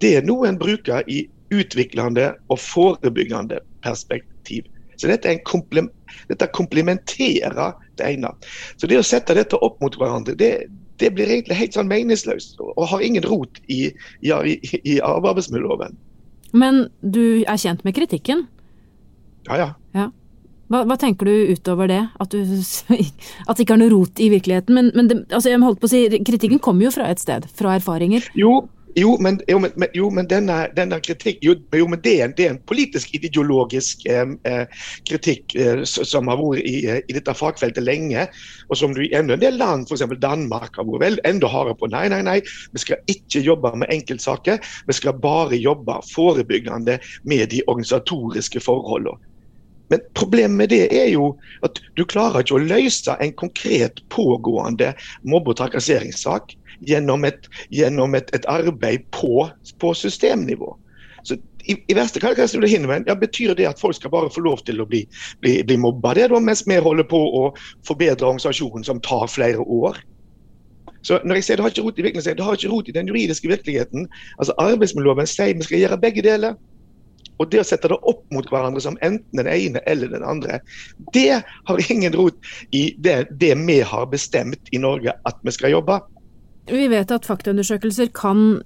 Det 0.00 0.16
er 0.18 0.26
noe 0.26 0.48
en 0.48 0.60
bruker 0.60 1.06
i 1.10 1.24
utviklende 1.54 2.32
og 2.52 2.60
forebyggende 2.62 3.60
perspektiv. 3.84 4.66
Så 4.96 5.10
dette, 5.10 5.36
komplem 5.46 5.90
dette 6.30 6.46
komplementerer 6.54 7.74
det 7.98 8.08
ene. 8.14 8.30
Så 8.78 8.90
det 8.90 9.00
å 9.00 9.06
sette 9.06 9.36
dette 9.36 9.58
opp 9.58 9.80
mot 9.82 9.96
hverandre, 9.98 10.36
det, 10.38 10.52
det 11.02 11.10
blir 11.14 11.30
egentlig 11.30 11.58
helt 11.58 11.76
sånn 11.76 11.90
meningsløst 11.90 12.60
og 12.62 12.88
har 12.90 13.02
ingen 13.04 13.26
rot 13.26 13.60
i, 13.66 13.88
i, 14.22 14.30
i, 14.30 14.58
i 14.94 14.98
arbeidsmiljøloven. 15.02 15.96
Men 16.54 16.84
du 17.02 17.42
er 17.42 17.58
kjent 17.58 17.82
med 17.86 17.96
kritikken? 17.96 18.46
Ja, 19.48 19.58
ja. 19.58 19.70
ja. 19.96 20.10
Hva, 20.72 20.84
hva, 20.88 20.96
tenker 21.00 21.28
du 21.28 21.50
utover 21.52 21.90
det? 21.90 22.00
At, 22.22 22.32
du, 22.32 22.38
at 23.48 23.56
det 23.56 23.66
ikke 23.66 23.74
har 23.74 23.82
noe 23.82 23.92
rot 23.92 24.22
i 24.22 24.30
virkeligheten? 24.32 24.76
Men, 24.78 24.92
men 24.96 25.10
det, 25.10 25.18
altså 25.34 25.50
jeg 25.50 25.62
holdt 25.64 25.82
på 25.82 25.90
å 25.90 25.92
si, 25.92 26.06
kritikken 26.24 26.62
kommer 26.62 26.86
jo 26.86 26.94
fra 26.94 27.10
et 27.10 27.22
sted, 27.22 27.48
fra 27.58 27.74
erfaringer? 27.80 28.30
Jo, 28.38 28.62
jo, 28.94 29.16
men, 29.20 29.40
jo, 29.48 29.58
men, 29.60 29.88
jo, 29.94 30.08
men 30.10 30.28
denne, 30.30 30.56
denne, 30.76 31.00
kritikk 31.02 31.42
jo, 31.44 31.54
jo, 31.74 31.86
men 31.90 32.00
det 32.04 32.14
er, 32.20 32.28
en, 32.28 32.34
det 32.38 32.46
er 32.46 32.54
en 32.54 32.60
politisk 32.68 33.14
ideologisk 33.16 34.06
eh, 34.10 34.62
kritikk 35.08 35.56
eh, 35.58 35.82
som 35.84 36.30
har 36.30 36.38
vært 36.38 36.62
i, 36.62 36.76
eh, 36.86 37.00
i, 37.02 37.16
dette 37.16 37.34
fagfeltet 37.34 37.84
lenge, 37.84 38.26
og 38.68 38.78
som 38.78 38.94
du 38.94 39.02
i 39.04 39.10
enda 39.16 39.34
en 39.36 39.42
del 39.42 39.58
land, 39.60 39.88
f.eks. 39.90 40.06
Danmark, 40.22 40.78
har 40.78 40.88
vært 40.88 41.04
vel, 41.04 41.20
enda 41.28 41.50
hardere 41.50 41.78
på. 41.80 41.90
Nei, 41.92 42.06
nei, 42.12 42.22
nei, 42.26 42.38
vi 42.74 42.84
skal 42.84 43.02
ikke 43.10 43.44
jobbe 43.44 43.74
med 43.82 43.90
enkeltsaker. 43.94 44.62
Vi 44.88 44.96
skal 44.96 45.18
bare 45.22 45.58
jobbe 45.58 46.00
forebyggende 46.12 46.98
med 47.28 47.48
de 47.54 47.62
organisatoriske 47.66 48.62
forholdene. 48.64 49.18
Men 49.92 50.00
problemet 50.16 50.56
med 50.56 50.70
det 50.72 50.86
er 50.96 51.10
jo 51.12 51.34
at 51.66 51.78
du 51.98 52.06
klarer 52.08 52.40
ikke 52.40 52.56
å 52.56 52.62
løse 52.64 53.16
en 53.20 53.34
konkret 53.36 54.00
pågående 54.12 54.94
mobbe- 55.28 55.52
og 55.52 55.58
trakasseringssak 55.60 56.54
gjennom 56.88 57.26
et, 57.28 57.48
gjennom 57.74 58.14
et, 58.18 58.30
et 58.36 58.48
arbeid 58.50 59.06
på, 59.14 59.48
på, 59.82 59.92
systemnivå. 59.98 60.72
Så 61.24 61.38
i, 61.64 61.76
i 61.88 61.96
verste 61.96 62.20
fall 62.20 62.36
kan 62.36 62.48
jeg 62.48 62.74
hinne, 62.74 63.00
ja, 63.08 63.14
Betyr 63.16 63.54
det 63.56 63.68
at 63.68 63.80
folk 63.80 63.96
skal 63.96 64.12
bare 64.12 64.32
få 64.32 64.44
lov 64.44 64.60
til 64.68 64.82
å 64.82 64.88
bli, 64.88 65.04
bli, 65.40 65.58
bli 65.64 65.78
mobba 65.80 66.12
det 66.18 66.28
da, 66.32 66.40
mens 66.40 66.66
vi 66.68 66.76
holder 66.76 67.08
på 67.08 67.20
å 67.20 67.46
forbedre 67.88 68.28
organisasjonen 68.28 68.84
som 68.84 69.00
tar 69.04 69.30
flere 69.32 69.64
år? 69.64 70.02
Så 71.04 71.18
når 71.24 71.40
jeg 71.40 71.44
sier 71.44 71.60
Det 71.60 71.64
har 71.64 71.72
ikke 71.72 71.84
rot 71.84 71.98
i 71.98 72.04
virkeligheten, 72.06 72.36
det 72.38 72.44
har 72.44 72.56
ikke 72.56 72.72
rot 72.72 72.88
i 72.88 72.94
den 72.96 73.08
juridiske 73.08 73.48
virkeligheten. 73.48 74.06
Altså 74.38 74.54
Arbeidsmiljøloven 74.60 75.28
sier 75.28 75.56
vi 75.56 75.66
skal 75.66 75.82
gjøre 75.82 76.00
begge 76.00 76.24
deler. 76.24 76.56
Og 77.42 77.50
det 77.50 77.60
å 77.60 77.66
sette 77.66 77.90
det 77.90 77.98
opp 78.06 78.22
mot 78.32 78.46
hverandre 78.50 78.82
som 78.82 78.96
enten 79.02 79.40
den 79.40 79.50
ene 79.50 79.82
eller 79.90 80.12
den 80.12 80.22
andre, 80.22 80.60
det 81.16 81.42
har 81.42 81.90
ingen 81.90 82.14
rot 82.14 82.36
i 82.70 82.86
det, 83.02 83.24
det 83.40 83.54
vi 83.66 83.80
har 83.82 84.06
bestemt 84.10 84.70
i 84.72 84.78
Norge 84.78 85.16
at 85.26 85.40
vi 85.42 85.54
skal 85.54 85.74
jobbe. 85.74 85.98
Vi 86.70 86.86
vet 86.88 87.10
at 87.12 87.26
faktaundersøkelser 87.28 88.08
kan 88.16 88.62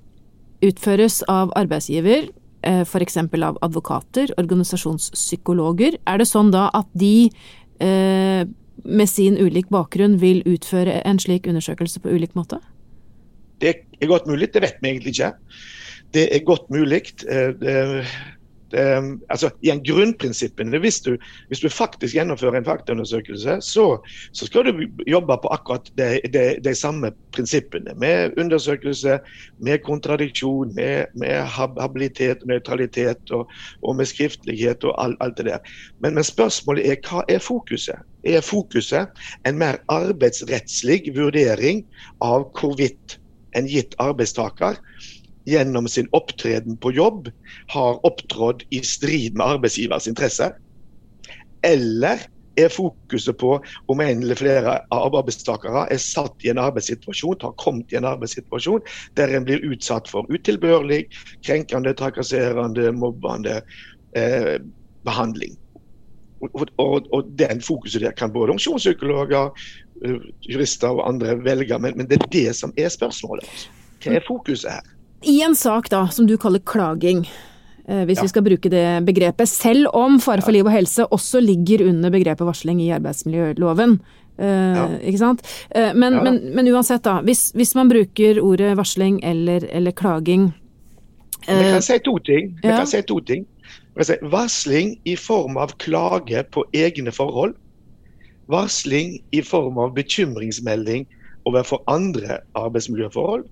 utføres 0.62 1.20
av 1.30 1.50
arbeidsgiver, 1.58 2.28
eh, 2.66 2.82
f.eks. 2.84 3.16
av 3.18 3.58
advokater, 3.62 4.30
organisasjonspsykologer. 4.38 5.98
Er 6.06 6.18
det 6.18 6.28
sånn 6.30 6.52
da 6.54 6.68
at 6.74 6.86
de 6.94 7.30
eh, 7.82 8.46
med 8.84 9.10
sin 9.10 9.38
ulik 9.38 9.70
bakgrunn 9.74 10.18
vil 10.22 10.42
utføre 10.46 11.00
en 11.04 11.18
slik 11.18 11.46
undersøkelse 11.50 12.02
på 12.02 12.14
ulik 12.14 12.34
måte? 12.38 12.60
Det 13.58 13.74
er 13.98 14.10
godt 14.10 14.26
mulig, 14.30 14.52
det 14.54 14.62
vet 14.62 14.78
vi 14.82 14.92
egentlig 14.92 15.16
ikke. 15.16 15.32
Det 16.14 16.28
er 16.34 16.44
godt 16.46 16.70
mulig. 16.70 17.02
Um, 18.76 19.22
altså, 19.32 19.48
igjen, 19.64 19.80
Grunnprinsippene 19.80 20.76
hvis 20.82 21.00
du, 21.00 21.14
hvis 21.48 21.62
du 21.64 21.70
faktisk 21.72 22.12
gjennomfører 22.18 22.58
en 22.58 22.66
faktaundersøkelse, 22.66 23.54
så, 23.64 23.84
så 24.36 24.48
skal 24.48 24.68
du 24.68 24.82
jobbe 25.08 25.38
på 25.40 25.52
akkurat 25.54 25.88
de, 25.96 26.20
de, 26.34 26.42
de, 26.64 26.74
samme 26.76 27.10
prinsippene. 27.32 27.94
Med 27.96 28.36
undersøkelse, 28.36 29.18
med 29.64 29.78
kontradiksjon, 29.86 30.74
med, 30.76 31.08
med 31.14 31.48
habilitet 31.80 32.44
nøytralitet 32.44 33.32
og, 33.32 33.48
og, 33.82 33.96
med 33.96 34.10
skriftlighet 34.10 34.84
og 34.84 34.94
alt, 35.04 35.16
alt 35.24 35.40
det 35.40 35.48
der. 35.48 35.72
Men, 36.00 36.14
men, 36.14 36.24
spørsmålet 36.24 36.90
er 36.92 37.00
hva 37.08 37.24
er 37.28 37.40
fokuset? 37.40 38.04
Er 38.28 38.44
fokuset 38.44 39.08
en 39.48 39.58
mer 39.58 39.80
arbeidsrettslig 39.88 41.06
vurdering 41.16 41.86
av 42.20 42.50
hvorvidt 42.58 43.16
en 43.56 43.68
gitt 43.70 43.96
arbeidstaker 44.02 44.76
gjennom 45.48 45.88
sin 45.88 46.08
opptreden 46.16 46.76
på 46.80 46.92
jobb 46.96 47.30
har 47.74 48.00
opptrådt 48.06 48.64
i 48.74 48.82
strid 48.86 49.36
med 49.38 49.58
arbeidsgivers 49.58 50.08
interesser? 50.10 50.56
Eller 51.66 52.26
er 52.58 52.72
fokuset 52.72 53.38
på 53.38 53.52
om 53.86 54.00
en 54.00 54.22
eller 54.22 54.38
flere 54.38 54.74
av 54.94 55.14
arbeidstakere 55.14 55.86
er 55.92 56.00
satt 56.02 56.44
i 56.44 56.50
en 56.52 56.60
arbeidssituasjon, 56.62 57.38
har 57.42 57.54
kommet 57.62 57.92
i 57.92 58.00
en 58.00 58.08
arbeidssituasjon 58.08 58.82
der 59.18 59.34
en 59.34 59.46
blir 59.46 59.62
utsatt 59.68 60.10
for 60.10 60.26
utilbørlig, 60.32 61.04
krenkende, 61.46 61.94
trakasserende, 61.98 62.90
mobbende 62.92 63.60
eh, 64.18 64.58
behandling. 65.06 65.56
Og, 66.40 66.68
og, 66.78 67.08
og, 67.12 67.30
den 67.38 67.62
fokuset 67.62 68.02
der 68.02 68.14
kan 68.14 68.32
både 68.32 68.52
organisasjonspsykologer, 68.52 69.50
eh, 70.04 70.28
jurister 70.46 70.94
og 70.94 71.08
andre 71.08 71.38
velge, 71.44 71.78
men, 71.78 71.96
men, 71.98 72.10
det 72.10 72.20
er 72.20 72.30
det 72.32 72.46
som 72.58 72.74
er 72.78 72.92
spørsmålet. 72.94 73.68
Hva 74.02 74.18
er 74.18 74.26
fokuset 74.26 74.70
her? 74.78 74.94
I 75.22 75.42
en 75.42 75.56
sak 75.56 75.90
da, 75.90 76.06
som 76.08 76.26
du 76.26 76.36
kaller 76.38 76.62
klaging, 76.62 77.24
eh, 77.88 78.04
hvis 78.06 78.20
ja. 78.20 78.26
vi 78.26 78.30
skal 78.30 78.44
bruke 78.46 78.70
det 78.70 78.86
begrepet, 79.06 79.50
selv 79.50 79.90
om 79.96 80.20
fare 80.22 80.44
for 80.44 80.54
liv 80.54 80.66
og 80.66 80.72
helse 80.74 81.06
også 81.06 81.42
ligger 81.42 81.88
under 81.88 82.12
begrepet 82.14 82.46
varsling 82.46 82.82
i 82.84 82.92
arbeidsmiljøloven. 82.94 83.98
Uh, 84.38 84.46
ja. 84.46 84.82
Ikke 85.02 85.18
sant? 85.18 85.40
Uh, 85.74 85.90
men, 85.98 86.14
ja. 86.14 86.22
men, 86.22 86.36
men, 86.54 86.68
uansett, 86.70 87.02
da. 87.02 87.16
Hvis, 87.26 87.48
hvis, 87.58 87.74
man 87.74 87.90
bruker 87.90 88.38
ordet 88.38 88.76
varsling 88.78 89.18
eller, 89.26 89.66
eller 89.74 89.90
klaging 89.90 90.52
Vi 91.48 91.56
kan 91.58 91.82
si 91.82 91.96
to 92.04 92.14
ting. 92.22 92.52
Vi 92.62 92.68
kan 92.70 92.86
si 92.86 93.00
to 93.02 93.18
ting. 93.26 93.48
Si, 93.98 94.14
varsling 94.22 94.94
i 95.10 95.16
form 95.18 95.58
av 95.58 95.74
klage 95.82 96.44
på 96.54 96.62
egne 96.70 97.10
forhold. 97.10 97.56
Varsling 98.46 99.18
i 99.34 99.42
form 99.42 99.78
av 99.82 99.96
bekymringsmelding 99.98 101.08
overfor 101.48 101.82
andre 101.90 102.38
arbeidsmiljøforhold, 102.58 103.44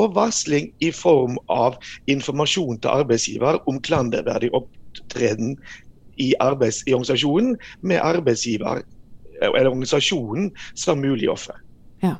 og 0.00 0.14
varsling 0.16 0.70
i 0.80 0.90
form 0.94 1.38
av 1.52 1.76
informasjon 2.10 2.80
til 2.82 2.92
arbeidsgiver 2.92 3.60
om 3.70 3.80
klanderverdig 3.84 4.52
opptreden 4.56 5.56
i, 6.20 6.32
arbeids, 6.40 6.82
i 6.86 6.94
organisasjonen 6.94 7.56
med 7.80 8.00
arbeidsgiver 8.02 8.82
eller 9.42 9.72
organisasjonen 9.72 10.52
som 10.78 11.00
mulig 11.02 11.30
offer. 11.30 11.56
Ja. 12.02 12.16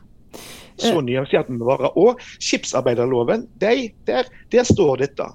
Så 0.80 1.00
nyansert 1.04 1.50
må 1.52 1.61
vi 1.61 1.68
være. 1.68 1.92
Og 2.00 2.20
skipsarbeiderloven, 2.42 3.46
de, 3.61 3.92
der, 4.08 4.28
der 4.52 4.66
står 4.66 5.04
dette. 5.04 5.28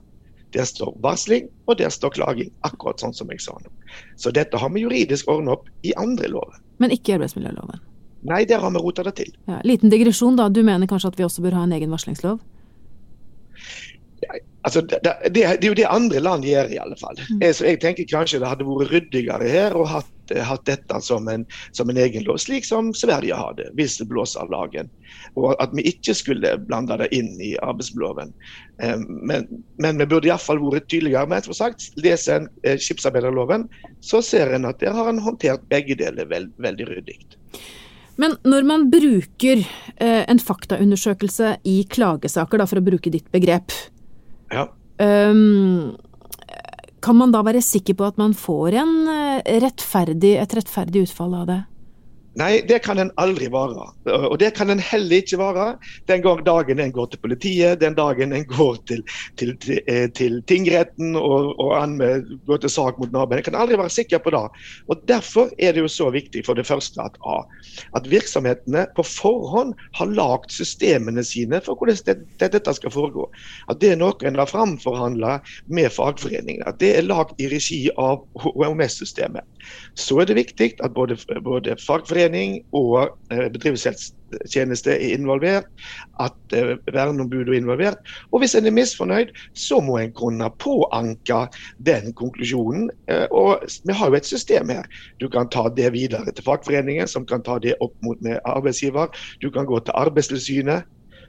Der 0.56 0.66
står 0.68 0.96
varsling, 1.04 1.50
og 1.68 1.78
der 1.80 1.92
står 1.94 2.16
klaging. 2.16 2.52
Akkurat 2.68 3.00
sånn 3.04 3.16
som 3.16 3.32
jeg 3.32 3.44
sa 3.44 3.56
nå. 3.60 3.72
Så 4.20 4.32
dette 4.36 4.60
har 4.60 4.72
vi 4.74 4.84
juridisk 4.86 5.30
ordnet 5.32 5.58
opp 5.58 5.70
i 5.88 5.94
andre 6.00 6.32
lover. 6.32 6.60
Men 6.82 6.94
ikke 6.96 7.14
i 7.14 7.18
arbeidsmiljøloven? 7.18 7.84
Nei, 8.28 8.44
der 8.46 8.60
har 8.60 8.74
vi 8.76 8.84
rota 8.84 9.06
det 9.08 9.16
til. 9.22 9.32
Ja, 9.48 9.62
liten 9.64 9.94
digresjon, 9.94 10.36
da. 10.40 10.50
Du 10.52 10.60
mener 10.66 10.90
kanskje 10.90 11.14
at 11.14 11.20
vi 11.20 11.26
også 11.28 11.46
bør 11.46 11.62
ha 11.62 11.68
en 11.68 11.76
egen 11.78 11.94
varslingslov? 11.94 12.42
Ja, 14.26 14.40
altså, 14.66 14.82
det, 14.82 15.00
det, 15.06 15.14
det, 15.36 15.44
er 15.46 15.64
jo 15.64 15.78
det 15.78 15.86
andre 15.88 16.20
land 16.20 16.44
gjør, 16.44 16.72
i 16.74 16.80
alle 16.82 16.98
fall. 17.00 17.20
Mm. 17.30 17.46
Så 17.54 17.68
jeg 17.70 17.80
tenker 17.84 18.10
kanskje 18.10 18.42
det 18.42 18.50
hadde 18.50 18.68
vært 18.68 18.92
ryddigere 18.92 19.48
her 19.48 19.78
og 19.78 19.88
hatt, 19.92 20.34
hatt 20.44 20.66
dette 20.68 21.00
som 21.06 21.30
en, 21.32 21.46
som 21.78 21.94
en, 21.94 22.00
egen 22.04 22.26
lov, 22.28 22.42
slik 22.42 22.68
som 22.68 22.90
Sverige 22.98 23.38
har 23.38 23.56
det, 23.60 23.70
blåser 24.10 24.52
lagen. 24.52 24.92
Og 25.40 25.54
at 25.64 25.72
vi 25.78 25.86
ikke 25.88 26.18
skulle 26.18 26.58
blande 26.68 26.98
det 27.00 27.08
inn 27.16 27.32
i 27.40 27.54
arbeidsloven. 27.64 28.34
Men, 29.08 29.48
men 29.80 30.04
vi 30.04 30.10
burde 30.10 30.32
iallfall 30.32 30.60
vært 30.66 30.90
tydeligere. 30.92 31.30
Men 31.30 31.48
som 31.48 31.56
sagt, 31.62 31.92
leser 31.96 32.42
en 32.42 32.52
eh, 32.66 32.76
skipsarbeiderloven, 32.82 33.70
så 34.02 34.20
ser 34.26 34.52
en 34.58 34.68
at 34.68 34.82
der 34.84 34.98
har 34.98 35.14
en 35.14 35.22
håndtert 35.24 35.64
begge 35.72 35.96
deler 36.00 36.28
veld, 36.28 36.52
veldig 36.64 36.90
ryddig. 36.92 37.22
Men 38.22 38.34
når 38.48 38.66
man 38.66 38.88
bruker 38.90 39.62
eh, 39.62 40.24
en 40.26 40.42
faktaundersøkelse 40.42 41.58
i 41.70 41.78
klagesaker, 41.90 42.62
da, 42.62 42.66
for 42.70 42.82
å 42.82 42.86
bruke 42.86 43.14
ditt 43.14 43.28
begrep, 43.34 43.76
ja. 44.54 44.66
um, 44.98 45.94
kan 47.04 47.20
man 47.20 47.34
da 47.34 47.44
være 47.46 47.62
sikker 47.62 47.98
på 47.98 48.08
at 48.08 48.18
man 48.20 48.34
får 48.38 48.80
en 48.82 48.96
eh, 49.14 49.58
rettferdig, 49.62 50.34
et 50.42 50.58
rettferdig 50.58 51.06
utfall 51.06 51.38
av 51.44 51.50
det? 51.52 51.60
Nei, 52.38 52.62
det 52.70 52.84
kan 52.86 53.00
en 53.02 53.10
aldri 53.18 53.48
være. 53.50 53.86
Og 54.30 54.36
det 54.38 54.52
kan 54.58 54.70
en 54.70 54.82
heller 54.84 55.24
ikke 55.24 55.40
være 55.40 55.66
den 56.10 56.22
dagen 56.46 56.82
en 56.84 56.94
går 56.94 57.08
til 57.10 57.22
politiet, 57.24 57.80
den 57.82 57.96
dagen 57.98 58.36
en 58.36 58.46
går 58.46 58.78
til, 58.90 59.02
til, 59.42 59.56
til, 59.64 59.80
eh, 59.90 60.06
til 60.14 60.38
tingretten 60.50 61.16
og, 61.18 61.56
og 61.58 61.72
anmed, 61.80 62.30
går 62.46 62.62
til 62.62 62.74
sak 62.74 63.00
mot 63.02 63.10
naboen. 63.14 63.42
En 63.42 63.48
kan 63.48 63.58
aldri 63.58 63.80
være 63.82 63.96
sikker 63.96 64.22
på 64.22 64.36
det. 64.36 64.44
Og 64.88 65.02
Derfor 65.10 65.50
er 65.58 65.74
det 65.74 65.82
jo 65.82 65.90
så 65.90 66.12
viktig 66.14 66.44
for 66.46 66.54
det 66.54 66.68
første 66.68 67.02
at, 67.02 67.18
at 67.98 68.10
virksomhetene 68.12 68.86
på 68.96 69.08
forhånd 69.08 69.74
har 69.98 70.14
lagd 70.14 70.54
systemene 70.54 71.24
sine 71.26 71.62
for 71.66 71.80
hvordan 71.80 71.98
det, 72.06 72.52
dette 72.54 72.78
skal 72.78 72.94
foregå. 72.94 73.26
At 73.72 73.82
det 73.82 73.96
er 73.96 74.02
noe 74.02 74.14
en 74.28 74.38
har 74.38 74.52
framforhandla 74.52 75.40
med 75.74 75.90
fagforeningene. 75.96 76.70
At 76.70 76.78
det 76.84 76.94
er 77.00 77.10
lagd 77.10 77.42
i 77.42 77.50
regi 77.50 77.88
av 77.98 78.22
HMS-systemet. 78.38 79.42
Så 79.98 80.20
er 80.22 80.30
det 80.30 80.38
viktig 80.38 80.72
at 80.84 80.94
både, 80.94 81.18
både 81.44 81.76
fagforening 81.82 82.60
og 82.76 83.14
bedriftshelsetjeneste 83.30 84.92
er 84.96 85.16
involvert, 85.18 85.70
at 86.24 86.56
eh, 86.56 86.76
verneombudet 86.94 87.54
er 87.54 87.60
involvert. 87.62 88.12
Og 88.32 88.42
hvis 88.42 88.56
en 88.56 88.66
er 88.66 88.76
misfornøyd, 88.76 89.34
så 89.54 89.80
må 89.84 89.98
en 90.02 90.14
kunne 90.18 90.50
påanke 90.60 91.44
den 91.86 92.14
konklusjonen. 92.14 92.90
Eh, 93.12 93.26
og 93.32 93.66
vi 93.86 93.94
har 93.94 94.12
jo 94.12 94.20
et 94.20 94.30
system 94.30 94.70
her. 94.70 94.86
Du 95.22 95.30
kan 95.30 95.50
ta 95.50 95.68
det 95.78 95.94
videre 95.94 96.32
til 96.32 96.46
fagforeningen, 96.46 97.08
som 97.08 97.26
kan 97.26 97.44
ta 97.44 97.60
det 97.64 97.78
opp 97.82 97.96
mot 98.06 98.22
med 98.22 98.40
arbeidsgiver. 98.46 99.12
Du 99.42 99.50
kan 99.52 99.66
gå 99.66 99.80
til 99.80 99.98
Arbeidstilsynet, 99.98 100.88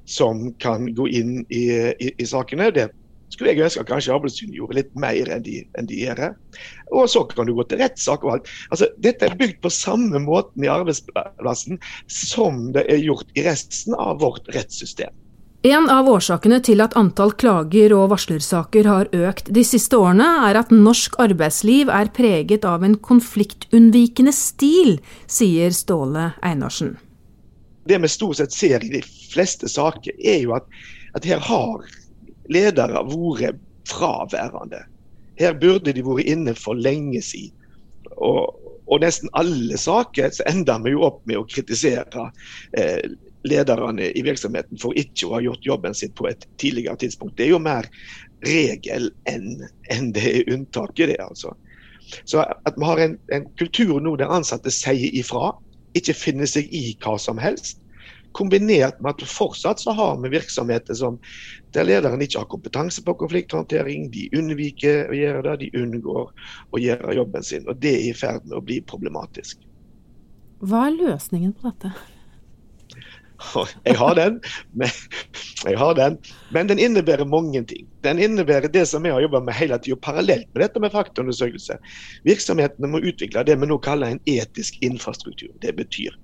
som 0.08 0.54
kan 0.62 0.88
gå 0.96 1.06
inn 1.12 1.42
i, 1.52 1.68
i, 2.00 2.12
i 2.16 2.26
sakene. 2.26 2.70
Det 2.72 2.88
skulle 3.32 3.52
jeg 3.52 3.64
ønske 3.66 3.84
at 3.84 3.90
kanskje 3.90 4.14
Arbeidstilsynet 4.14 4.58
gjorde 4.58 4.78
litt 4.80 4.90
mer 4.98 5.30
enn 5.34 5.44
de, 5.44 5.60
enn 5.78 5.88
de 5.90 6.00
gjør. 6.02 6.24
Og 6.94 7.08
så 7.12 7.24
kan 7.30 7.48
du 7.48 7.54
gå 7.58 7.66
til 7.68 7.82
rettssak 7.82 8.24
og 8.26 8.36
alt. 8.38 8.50
Altså, 8.72 8.90
dette 9.04 9.28
er 9.28 9.38
bygd 9.38 9.60
på 9.64 9.72
samme 9.72 10.22
måten 10.24 10.64
i 10.64 10.72
arbeidsplassen 10.72 11.80
som 12.06 12.68
det 12.76 12.86
er 12.88 13.02
gjort 13.04 13.30
i 13.36 13.44
resten 13.46 13.96
av 13.98 14.22
vårt 14.24 14.48
rettssystem. 14.54 15.12
En 15.66 15.88
av 15.90 16.06
årsakene 16.06 16.60
til 16.62 16.78
at 16.78 16.92
antall 16.96 17.32
klager 17.34 17.90
og 17.96 18.12
varslersaker 18.12 18.86
har 18.86 19.08
økt 19.10 19.48
de 19.50 19.64
siste 19.66 19.98
årene, 19.98 20.28
er 20.46 20.54
at 20.60 20.70
norsk 20.70 21.16
arbeidsliv 21.18 21.90
er 21.90 22.12
preget 22.14 22.62
av 22.62 22.84
en 22.86 22.94
konfliktunnvikende 22.94 24.30
stil, 24.36 25.00
sier 25.26 25.74
Ståle 25.74 26.30
Einarsen. 26.46 26.94
Det 27.90 27.98
vi 27.98 28.10
stort 28.12 28.38
sett 28.38 28.54
ser 28.54 28.86
i 28.86 28.92
de 28.92 29.02
fleste 29.02 29.66
saker, 29.66 30.14
er 30.22 30.44
jo 30.44 30.54
at, 30.60 30.68
at 31.18 31.26
her 31.26 31.42
har 31.42 31.82
ledere 32.52 33.04
vært 33.08 33.60
fraværende. 33.88 34.84
Her 35.38 35.54
burde 35.58 35.94
de 35.94 36.04
vært 36.04 36.28
inne 36.28 36.54
for 36.58 36.78
lenge 36.78 37.22
siden. 37.22 37.54
og, 38.16 38.54
og 38.88 39.02
nesten 39.04 39.28
alle 39.36 39.76
saker 39.76 40.30
så 40.32 40.44
ender 40.48 40.80
vi 40.84 40.94
jo 40.94 41.04
opp 41.08 41.20
med 41.28 41.38
å 41.40 41.46
kritisere 41.48 42.30
eh, 42.78 43.04
lederne 43.48 44.08
i 44.16 44.22
virksomheten 44.24 44.80
for 44.80 44.96
ikke 44.98 45.28
å 45.28 45.34
ha 45.36 45.42
gjort 45.44 45.66
jobben 45.66 45.96
sin 45.96 46.14
på 46.16 46.28
et 46.30 46.46
tidligere 46.60 46.96
tidspunkt. 47.04 47.36
Det 47.36 47.46
er 47.46 47.52
jo 47.54 47.62
mer 47.62 47.88
regel 48.46 49.10
enn 49.28 49.66
en 49.92 50.12
det 50.16 50.24
er 50.32 50.52
unntaket, 50.54 51.12
det. 51.12 51.18
altså. 51.20 51.52
Så 52.24 52.40
at 52.40 52.78
vi 52.78 52.88
har 52.88 53.02
en, 53.04 53.18
en 53.34 53.46
kultur 53.60 53.98
nå 54.00 54.16
der 54.16 54.32
ansatte 54.32 54.72
sier 54.72 55.12
ifra, 55.12 55.52
ikke 55.96 56.16
finner 56.16 56.48
seg 56.48 56.72
i 56.72 56.94
hva 57.02 57.18
som 57.20 57.40
helst. 57.40 57.82
Kombinert 58.36 59.00
med 59.00 59.16
at 59.16 59.30
fortsatt 59.30 59.80
så 59.80 59.94
har 59.96 60.18
vi 60.22 60.30
virksomheter 60.32 60.94
som, 60.94 61.16
der 61.74 61.86
lederen 61.88 62.22
ikke 62.22 62.42
har 62.42 62.50
kompetanse 62.50 63.02
på 63.04 63.14
konflikthåndtering. 63.22 64.10
De 64.14 64.28
unnviker 64.36 65.08
å 65.08 65.16
gjøre 65.16 65.42
det, 65.48 65.56
de 65.64 65.82
unngår 65.82 66.28
å 66.70 66.82
gjøre 66.82 67.16
jobben 67.18 67.46
sin. 67.46 67.66
og 67.68 67.80
Det 67.80 67.94
er 67.96 68.10
i 68.10 68.14
ferd 68.16 68.44
med 68.46 68.60
å 68.60 68.64
bli 68.64 68.82
problematisk. 68.84 69.64
Hva 70.58 70.88
er 70.88 70.96
løsningen 70.98 71.54
på 71.54 71.70
dette? 71.70 71.94
Jeg 73.86 73.96
har 73.98 74.14
den, 74.18 74.40
men, 74.74 74.90
jeg 75.64 75.78
har 75.78 75.94
den, 75.94 76.16
men 76.54 76.68
den 76.68 76.80
innebærer 76.82 77.28
mange 77.28 77.62
ting. 77.70 77.86
Den 78.04 78.18
innebærer 78.18 78.66
det 78.72 78.84
som 78.90 79.04
vi 79.06 79.12
har 79.14 79.22
jobba 79.22 79.40
med 79.46 79.54
hele 79.54 79.78
tida, 79.78 79.96
parallelt 80.02 80.46
med 80.54 80.64
dette 80.64 80.82
med 80.82 80.94
faktaundersøkelse. 80.94 81.78
Virksomhetene 82.26 82.90
må 82.90 82.98
utvikle 82.98 83.46
det 83.46 83.58
vi 83.60 83.70
nå 83.70 83.78
kaller 83.82 84.14
en 84.14 84.22
etisk 84.26 84.82
infrastruktur. 84.82 85.54
Det 85.62 85.76
betyr 85.78 86.14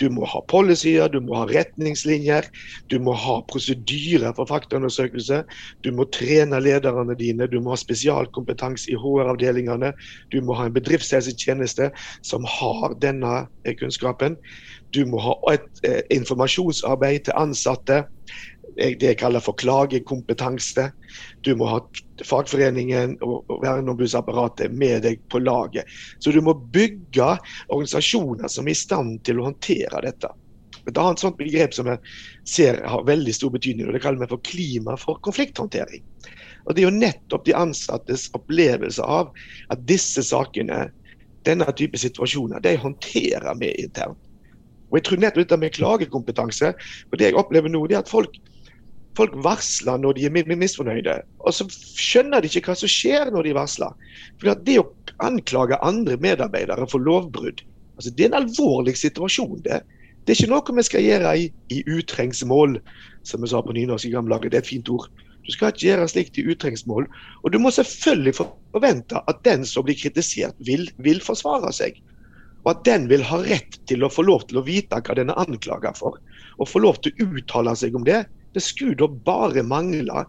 du 0.00 0.08
må 0.10 0.26
ha 0.28 0.40
policyer, 0.50 1.08
du 1.12 1.20
må 1.24 1.36
ha 1.38 1.46
retningslinjer, 1.50 2.48
du 2.90 2.98
må 3.02 3.14
ha 3.18 3.38
prosedyrer 3.50 4.34
for 4.36 4.48
faktaundersøkelse. 4.50 5.42
Du 5.84 5.92
må 5.94 6.06
trene 6.14 6.60
lederne 6.62 7.16
dine, 7.18 7.48
du 7.50 7.58
må 7.62 7.74
ha 7.74 7.80
spesialkompetanse 7.80 8.92
i 8.92 8.98
HR-avdelingene. 8.98 9.92
Du 10.34 10.40
må 10.44 10.58
ha 10.58 10.68
en 10.68 10.76
bedriftshelsetjeneste 10.76 11.92
som 12.26 12.46
har 12.58 12.98
denne 13.02 13.46
kunnskapen. 13.78 14.38
Du 14.92 15.04
må 15.08 15.20
ha 15.24 15.36
et 15.54 15.84
eh, 15.88 16.02
informasjonsarbeid 16.16 17.28
til 17.28 17.38
ansatte. 17.40 18.02
Det 18.76 19.04
jeg 19.04 19.18
kaller 19.20 19.42
for 19.44 19.56
klagekompetanse. 19.60 20.86
Du 21.44 21.52
må 21.60 21.68
ha 21.68 21.80
fagforeningen 22.24 23.18
og, 23.24 23.42
og 23.52 23.64
verneombudsapparatet 23.64 24.72
med 24.72 25.02
deg 25.04 25.20
på 25.32 25.42
laget. 25.42 25.88
Så 26.20 26.32
du 26.32 26.40
må 26.44 26.54
bygge 26.72 27.34
organisasjoner 27.68 28.52
som 28.52 28.68
er 28.68 28.76
i 28.76 28.80
stand 28.80 29.18
til 29.28 29.40
å 29.40 29.50
håndtere 29.50 30.04
dette. 30.06 30.32
Et 30.88 30.98
annet 30.98 31.20
sånt 31.22 31.38
begrep 31.38 31.74
som 31.76 31.88
jeg 31.90 32.00
ser 32.48 32.80
har 32.88 33.04
veldig 33.06 33.34
stor 33.36 33.52
betydning, 33.54 33.86
og 33.86 33.94
det 33.94 34.02
kaller 34.02 34.24
vi 34.24 34.32
for 34.32 34.42
klima 34.46 34.96
for 34.98 35.20
konflikthåndtering. 35.22 36.02
Og 36.66 36.74
Det 36.74 36.82
er 36.82 36.88
jo 36.88 36.96
nettopp 36.96 37.46
de 37.46 37.54
ansattes 37.58 38.28
opplevelse 38.36 39.02
av 39.02 39.30
at 39.70 39.86
disse 39.86 40.24
sakene, 40.26 40.88
denne 41.46 41.66
type 41.78 41.98
situasjoner, 41.98 42.62
de 42.62 42.76
håndterer 42.78 43.58
vi 43.58 43.72
internt. 43.82 44.21
Og 44.92 44.98
jeg 44.98 45.08
tror 45.08 45.22
nettopp 45.22 45.46
dette 45.46 45.60
med 45.60 45.74
klagekompetanse 45.74 46.72
og 46.76 47.18
Det 47.18 47.30
jeg 47.30 47.38
opplever 47.40 47.72
nå, 47.72 47.80
det 47.88 47.96
er 47.96 48.04
at 48.04 48.12
folk, 48.12 48.36
folk 49.16 49.32
varsler 49.44 49.96
når 50.00 50.18
de 50.18 50.28
er 50.28 50.56
misfornøyde. 50.60 51.16
Og 51.40 51.56
så 51.56 51.66
skjønner 51.72 52.44
de 52.44 52.52
ikke 52.52 52.68
hva 52.68 52.76
som 52.76 52.92
skjer 52.92 53.32
når 53.32 53.48
de 53.48 53.56
varsler. 53.56 53.96
For 54.36 54.52
Det 54.52 54.78
å 54.82 54.90
anklage 55.24 55.80
andre 55.80 56.18
medarbeidere 56.20 56.86
for 56.92 57.00
lovbrudd, 57.00 57.64
altså 57.96 58.12
det 58.12 58.26
er 58.28 58.32
en 58.34 58.42
alvorlig 58.44 58.96
situasjon. 59.00 59.62
det. 59.64 59.80
Det 60.22 60.36
er 60.36 60.44
ikke 60.44 60.52
noe 60.52 60.76
vi 60.76 60.86
skal 60.86 61.02
gjøre 61.02 61.34
i, 61.40 61.48
i 61.74 61.82
utrengsmål, 61.90 62.76
som 63.26 63.42
vi 63.42 63.50
sa 63.50 63.62
på 63.64 63.74
nynorsk 63.74 64.06
i 64.06 64.12
gamle 64.12 64.36
dager. 64.36 64.52
Det 64.52 64.60
er 64.60 64.66
et 64.66 64.70
fint 64.70 64.90
ord. 64.92 65.08
Du 65.42 65.50
skal 65.50 65.72
ikke 65.72 65.88
gjøre 65.88 66.08
slikt 66.10 66.38
i 66.38 66.44
utrengsmål. 66.46 67.08
Og 67.42 67.52
du 67.52 67.58
må 67.58 67.72
selvfølgelig 67.74 68.36
forvente 68.38 69.22
at 69.26 69.40
den 69.44 69.66
som 69.66 69.86
blir 69.86 69.98
kritisert, 69.98 70.54
vil, 70.62 70.86
vil 71.02 71.18
forsvare 71.24 71.72
seg. 71.74 71.98
Og 72.62 72.70
at 72.74 72.84
den 72.86 73.08
vil 73.10 73.24
ha 73.26 73.40
rett 73.42 73.80
til 73.90 74.04
å 74.04 74.10
få 74.12 74.24
lov 74.26 74.46
til 74.48 74.60
å 74.60 74.66
vite 74.66 75.00
hva 75.02 75.16
den 75.18 75.32
er 75.32 75.40
anklaget 75.42 75.98
for. 75.98 76.18
Og 76.60 76.70
få 76.70 76.82
lov 76.84 77.00
til 77.02 77.14
å 77.16 77.30
uttale 77.38 77.74
seg 77.78 77.96
om 77.98 78.06
det. 78.06 78.22
Det 78.54 78.62
skulle 78.62 78.98
da 79.00 79.08
bare 79.08 79.64
mangle. 79.66 80.24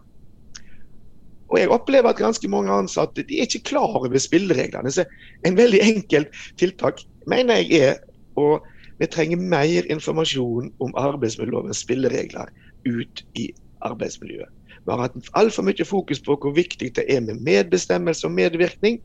Og 1.52 1.60
jeg 1.60 1.70
opplever 1.70 2.10
at 2.10 2.22
ganske 2.22 2.48
mange 2.50 2.74
ansatte 2.74 3.22
de 3.28 3.38
er 3.38 3.46
ikke 3.46 3.68
klar 3.70 3.98
over 4.00 4.18
spillereglene. 4.18 4.90
Så 4.90 5.04
en 5.46 5.58
veldig 5.58 5.82
enkelt 5.84 6.34
tiltak 6.58 7.04
mener 7.30 7.62
jeg 7.62 7.90
er 7.90 8.00
å 8.40 8.56
vi 9.02 9.08
trenger 9.10 9.40
mer 9.42 9.86
informasjon 9.90 10.68
om 10.82 10.92
arbeidsmiljølovens 10.98 11.80
spilleregler 11.82 12.50
ut 12.86 13.22
i 13.34 13.48
arbeidsmiljøet. 13.82 14.50
Vi 14.84 14.92
har 14.92 15.02
hatt 15.02 15.30
altfor 15.38 15.66
mye 15.66 15.86
fokus 15.88 16.20
på 16.22 16.36
hvor 16.38 16.54
viktig 16.54 16.92
det 16.96 17.04
er 17.10 17.24
med 17.24 17.42
medbestemmelse 17.42 18.28
og 18.28 18.36
medvirkning. 18.36 19.00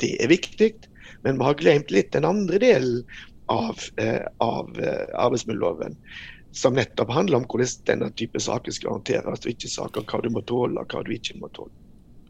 Det 0.00 0.16
er 0.22 0.30
viktig. 0.32 0.72
Men 1.22 1.38
vi 1.38 1.48
har 1.48 1.58
glemt 1.58 1.92
litt 1.94 2.12
den 2.12 2.26
andre 2.28 2.60
delen 2.62 3.02
av, 3.48 3.78
eh, 3.96 4.24
av 4.44 4.80
eh, 4.80 5.06
arbeidsmiljøloven. 5.14 5.96
Som 6.52 6.78
nettopp 6.78 7.10
handler 7.12 7.40
om 7.40 7.46
hvordan 7.48 7.84
denne 7.88 8.10
type 8.16 8.40
saker 8.40 8.74
skal 8.74 8.96
håndteres, 8.96 9.44
og 9.44 9.52
ikke 9.52 9.70
saker 9.70 10.06
hva 10.08 10.22
du 10.24 10.30
må 10.32 10.42
tåle 10.48 10.80
og 10.80 10.92
hva 10.92 11.04
du 11.04 11.12
ikke 11.14 11.36
må 11.40 11.50
tåle. 11.56 11.72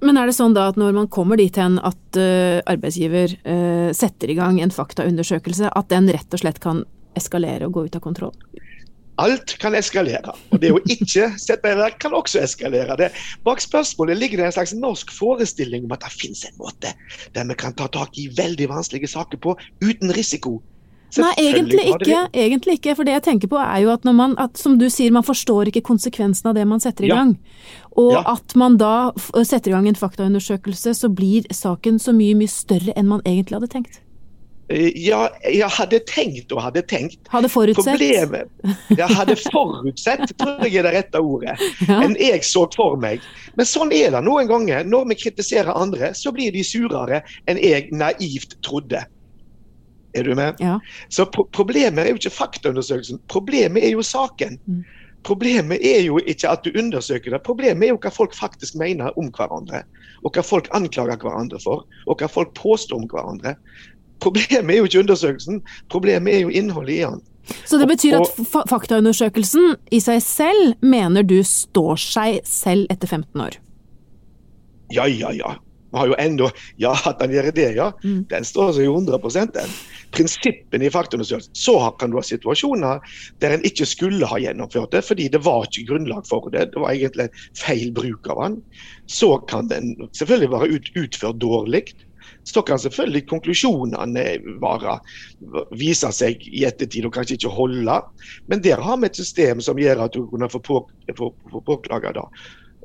Men 0.04 0.18
er 0.18 0.30
det 0.30 0.36
sånn 0.36 0.54
da 0.54 0.68
at 0.70 0.78
når 0.78 0.94
man 0.94 1.08
kommer 1.10 1.38
dit 1.40 1.56
hen 1.58 1.78
at 1.82 2.18
uh, 2.18 2.60
arbeidsgiver 2.70 3.32
uh, 3.42 3.90
setter 3.96 4.30
i 4.30 4.36
gang 4.38 4.60
en 4.62 4.70
faktaundersøkelse, 4.74 5.72
at 5.74 5.88
den 5.90 6.06
rett 6.14 6.34
og 6.34 6.42
slett 6.42 6.60
kan 6.62 6.84
eskalere 7.18 7.66
og 7.66 7.74
gå 7.74 7.86
ut 7.88 7.98
av 7.98 8.04
kontroll? 8.04 8.36
Alt 9.18 9.56
kan 9.58 9.74
eskalere. 9.74 10.34
Og 10.52 10.60
det 10.62 10.70
å 10.74 10.80
ikke 10.86 11.32
sette 11.40 11.72
i 11.72 11.78
verk 11.78 11.98
kan 12.02 12.14
også 12.14 12.42
eskalere. 12.44 12.94
Det. 13.00 13.10
Bak 13.46 13.62
spørsmålet 13.64 14.20
ligger 14.20 14.42
det 14.42 14.48
en 14.48 14.56
slags 14.60 14.74
norsk 14.78 15.12
forestilling 15.14 15.88
om 15.88 15.94
at 15.96 16.06
det 16.06 16.14
finnes 16.14 16.44
en 16.46 16.58
måte 16.60 16.94
der 17.34 17.48
vi 17.48 17.58
kan 17.58 17.74
ta 17.74 17.88
tak 17.90 18.18
i 18.20 18.28
veldig 18.36 18.68
vanskelige 18.70 19.10
saker 19.10 19.40
på 19.42 19.56
uten 19.82 20.14
risiko. 20.14 20.58
Nei, 21.16 21.32
egentlig 21.40 21.84
ikke, 21.88 22.16
egentlig 22.36 22.74
ikke. 22.78 22.94
For 22.98 23.08
det 23.08 23.14
jeg 23.16 23.24
tenker 23.30 23.50
på 23.50 23.58
er 23.60 23.80
jo 23.86 23.92
at 23.94 24.04
man, 24.04 24.34
at, 24.40 24.58
som 24.60 24.76
du 24.80 24.86
sier, 24.92 25.12
man 25.14 25.24
forstår 25.24 25.70
ikke 25.70 25.86
konsekvensen 25.88 26.50
av 26.50 26.58
det 26.58 26.66
man 26.68 26.82
setter 26.84 27.08
i 27.08 27.12
gang. 27.12 27.32
Og 27.96 28.12
ja. 28.12 28.24
at 28.36 28.54
man 28.60 28.76
da 28.80 29.10
setter 29.40 29.72
i 29.72 29.76
gang 29.76 29.88
en 29.88 29.98
faktaundersøkelse, 29.98 30.92
så 30.94 31.08
blir 31.08 31.48
saken 31.54 31.96
så 32.02 32.12
mye, 32.16 32.36
mye 32.38 32.52
større 32.52 32.92
enn 32.94 33.08
man 33.08 33.24
egentlig 33.24 33.56
hadde 33.58 33.72
tenkt. 33.72 34.02
Ja, 34.68 35.22
jeg 35.48 35.68
hadde 35.78 36.00
tenkt 36.04 36.52
og 36.52 36.60
hadde 36.60 36.82
tenkt. 36.84 37.20
Hadde 37.32 37.48
forutsett? 37.48 37.94
Problemet, 37.96 38.50
jeg 39.00 39.16
hadde 39.16 39.36
forutsett, 39.40 40.26
tror 40.36 40.66
jeg 40.66 40.82
er 40.82 40.88
det 40.88 40.92
rette 40.98 41.22
ordet, 41.24 41.54
ja. 41.88 42.02
enn 42.02 42.18
jeg 42.20 42.44
så 42.44 42.66
for 42.74 42.98
meg. 43.00 43.24
Men 43.56 43.68
sånn 43.68 43.94
er 43.96 44.12
det 44.12 44.20
noen 44.26 44.50
ganger. 44.50 44.84
Når 44.84 45.08
vi 45.14 45.20
kritiserer 45.24 45.72
andre, 45.72 46.12
så 46.12 46.34
blir 46.36 46.52
de 46.52 46.64
surere 46.66 47.22
enn 47.48 47.60
jeg 47.64 47.88
naivt 47.96 48.58
trodde. 48.66 49.06
Er 50.16 50.24
du 50.24 50.34
med? 50.36 50.60
Ja. 50.60 50.76
Så 51.08 51.24
problemet 51.32 52.04
er 52.04 52.12
jo 52.12 52.20
ikke 52.20 52.36
faktaundersøkelsen, 52.36 53.20
problemet 53.32 53.84
er 53.84 53.96
jo 53.96 54.04
saken. 54.04 54.60
Mm. 54.68 54.84
Problemet 55.26 55.82
er 55.84 56.04
jo 56.06 56.20
ikke 56.30 56.52
at 56.52 56.64
du 56.64 56.76
undersøker 56.78 57.34
det, 57.34 57.42
problemet 57.44 57.88
er 57.88 57.92
jo 57.92 58.00
hva 58.00 58.12
folk 58.14 58.36
faktisk 58.36 58.76
mener 58.78 59.16
om 59.18 59.32
hverandre. 59.34 59.82
Og 60.24 60.34
hva 60.34 60.44
folk 60.46 60.68
anklager 60.76 61.18
hverandre 61.20 61.60
for, 61.62 61.84
og 62.06 62.20
hva 62.20 62.28
folk 62.30 62.54
påstår 62.58 63.00
om 63.00 63.08
hverandre. 63.10 63.56
Problemet 64.20 64.74
er 64.74 64.80
jo 64.80 64.88
ikke 64.88 65.02
undersøkelsen, 65.04 65.62
problemet 65.90 66.34
er 66.34 66.40
jo 66.46 66.48
innholdet 66.48 66.94
i 66.96 67.02
den. 67.04 67.22
Så 67.64 67.78
det 67.80 67.88
betyr 67.88 68.18
at 68.18 68.34
faktaundersøkelsen 68.68 69.76
i 69.94 70.00
seg 70.04 70.20
selv 70.24 70.74
mener 70.84 71.24
du 71.24 71.38
står 71.46 71.96
seg 72.02 72.42
selv 72.48 72.90
etter 72.92 73.08
15 73.08 73.46
år? 73.46 73.56
Ja, 74.92 75.06
ja, 75.08 75.32
ja. 75.36 75.56
Vi 75.88 75.96
har 75.96 76.10
jo 76.10 76.16
enda 76.20 76.50
Ja, 76.76 76.92
at 77.08 77.20
den 77.22 77.32
gjør 77.32 77.48
det, 77.54 77.70
ja. 77.76 77.88
Mm. 78.04 78.26
Den 78.28 78.44
står 78.44 78.74
seg 78.76 78.84
jo 78.84 78.98
100 78.98 79.46
den. 79.54 79.70
Prinsippene 80.12 80.84
i 80.84 80.92
faktaundersøkelsen. 80.92 81.54
Så 81.56 81.76
kan 82.00 82.12
du 82.12 82.18
ha 82.18 82.24
situasjoner 82.24 83.00
der 83.40 83.56
en 83.56 83.64
ikke 83.64 83.86
skulle 83.88 84.28
ha 84.28 84.40
gjennomført 84.40 84.92
det, 84.92 85.04
fordi 85.04 85.28
det 85.32 85.40
var 85.44 85.64
ikke 85.64 85.88
grunnlag 85.92 86.28
for 86.28 86.50
det. 86.52 86.70
Det 86.74 86.82
var 86.82 86.92
egentlig 86.92 87.30
feil 87.56 87.92
bruk 87.96 88.28
av 88.28 88.42
den. 88.44 88.60
Så 89.06 89.38
kan 89.48 89.68
den 89.72 89.94
selvfølgelig 90.12 90.52
være 90.52 90.70
ut, 90.76 90.92
utført 90.96 91.40
dårlig 91.40 91.86
så 92.48 92.62
kan 92.64 92.80
selvfølgelig 92.80 93.26
konklusjonene 93.28 94.24
være, 94.62 94.94
vise 95.76 96.10
seg 96.16 96.44
i 96.48 96.64
ettertid 96.68 97.08
og 97.08 97.12
kanskje 97.16 97.36
ikke 97.36 97.52
holde. 97.52 97.98
Men 98.48 98.64
der 98.64 98.80
har 98.84 98.96
vi 99.00 99.10
et 99.10 99.20
system 99.20 99.60
som 99.64 99.80
gjør 99.80 100.06
at 100.06 100.16
du 100.16 100.24
kan 100.32 100.48
få, 100.52 100.62
på, 100.64 100.80
få, 101.18 101.30
få 101.52 101.62
påklage 101.66 102.14
det. 102.16 102.24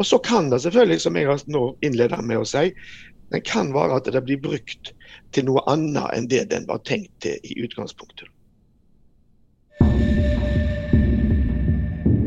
Og 0.01 0.09
så 0.09 0.19
kan 0.25 0.49
det 0.51 0.63
selvfølgelig, 0.63 0.99
som 1.01 1.17
jeg 1.17 1.39
nå 1.53 1.63
innleda 1.85 2.19
med 2.25 2.41
å 2.41 2.47
si, 2.49 2.71
den 3.33 3.43
kan 3.47 3.71
være 3.73 4.01
at 4.01 4.11
det 4.13 4.25
blir 4.25 4.41
brukt 4.41 4.93
til 5.33 5.47
noe 5.47 5.63
annet 5.69 6.11
enn 6.17 6.29
det 6.29 6.47
den 6.51 6.67
var 6.69 6.83
tenkt 6.85 7.13
til 7.23 7.39
i 7.41 7.61
utgangspunktet. 7.63 8.27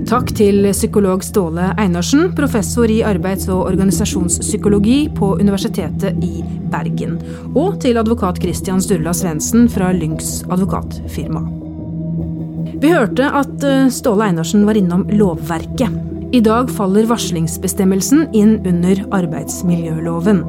Takk 0.07 0.29
til 0.39 0.61
psykolog 0.71 1.25
Ståle 1.27 1.73
Einarsen, 1.83 2.29
professor 2.39 2.87
i 2.87 3.01
arbeids- 3.03 3.49
og 3.51 3.65
organisasjonspsykologi 3.73 5.09
på 5.17 5.33
Universitetet 5.41 6.21
i 6.23 6.45
Bergen. 6.71 7.17
Og 7.59 7.81
til 7.83 7.99
advokat 7.99 8.39
Christian 8.39 8.79
Sturla 8.79 9.11
Svendsen 9.11 9.67
fra 9.67 9.91
Lynx 9.91 10.45
advokatfirma. 10.47 11.43
Vi 12.79 12.95
hørte 12.95 13.33
at 13.35 13.67
eh, 13.67 13.91
Ståle 13.91 14.31
Einarsen 14.31 14.63
var 14.69 14.79
innom 14.79 15.03
lovverket. 15.11 15.99
I 16.31 16.45
dag 16.45 16.71
faller 16.71 17.11
varslingsbestemmelsen 17.11 18.29
inn 18.31 18.61
under 18.63 19.03
arbeidsmiljøloven. 19.11 20.45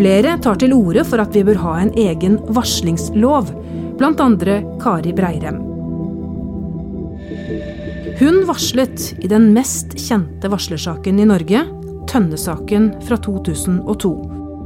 Flere 0.00 0.38
tar 0.40 0.64
til 0.64 0.72
orde 0.72 1.04
for 1.04 1.20
at 1.20 1.36
vi 1.36 1.44
bør 1.44 1.60
ha 1.66 1.78
en 1.84 1.92
egen 1.92 2.40
varslingslov, 2.56 3.52
andre 4.00 4.62
Kari 4.80 5.12
Breirem. 5.12 5.67
Hun 8.18 8.40
varslet 8.46 9.14
i 9.22 9.28
den 9.30 9.52
mest 9.54 9.92
kjente 9.94 10.48
varslersaken 10.50 11.20
i 11.22 11.26
Norge, 11.28 11.60
Tønne-saken 12.10 12.88
fra 13.06 13.14
2002. 13.22 14.10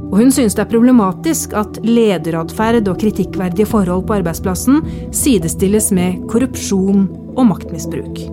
Og 0.09 0.15
hun 0.17 0.31
synes 0.33 0.55
det 0.57 0.63
er 0.63 0.71
problematisk 0.71 1.53
at 1.59 1.77
lederatferd 1.85 2.89
og 2.89 2.97
kritikkverdige 3.03 3.67
forhold 3.69 4.07
på 4.07 4.15
arbeidsplassen 4.15 4.79
sidestilles 5.13 5.91
med 5.93 6.23
korrupsjon 6.33 7.05
og 7.35 7.45
maktmisbruk. 7.51 8.23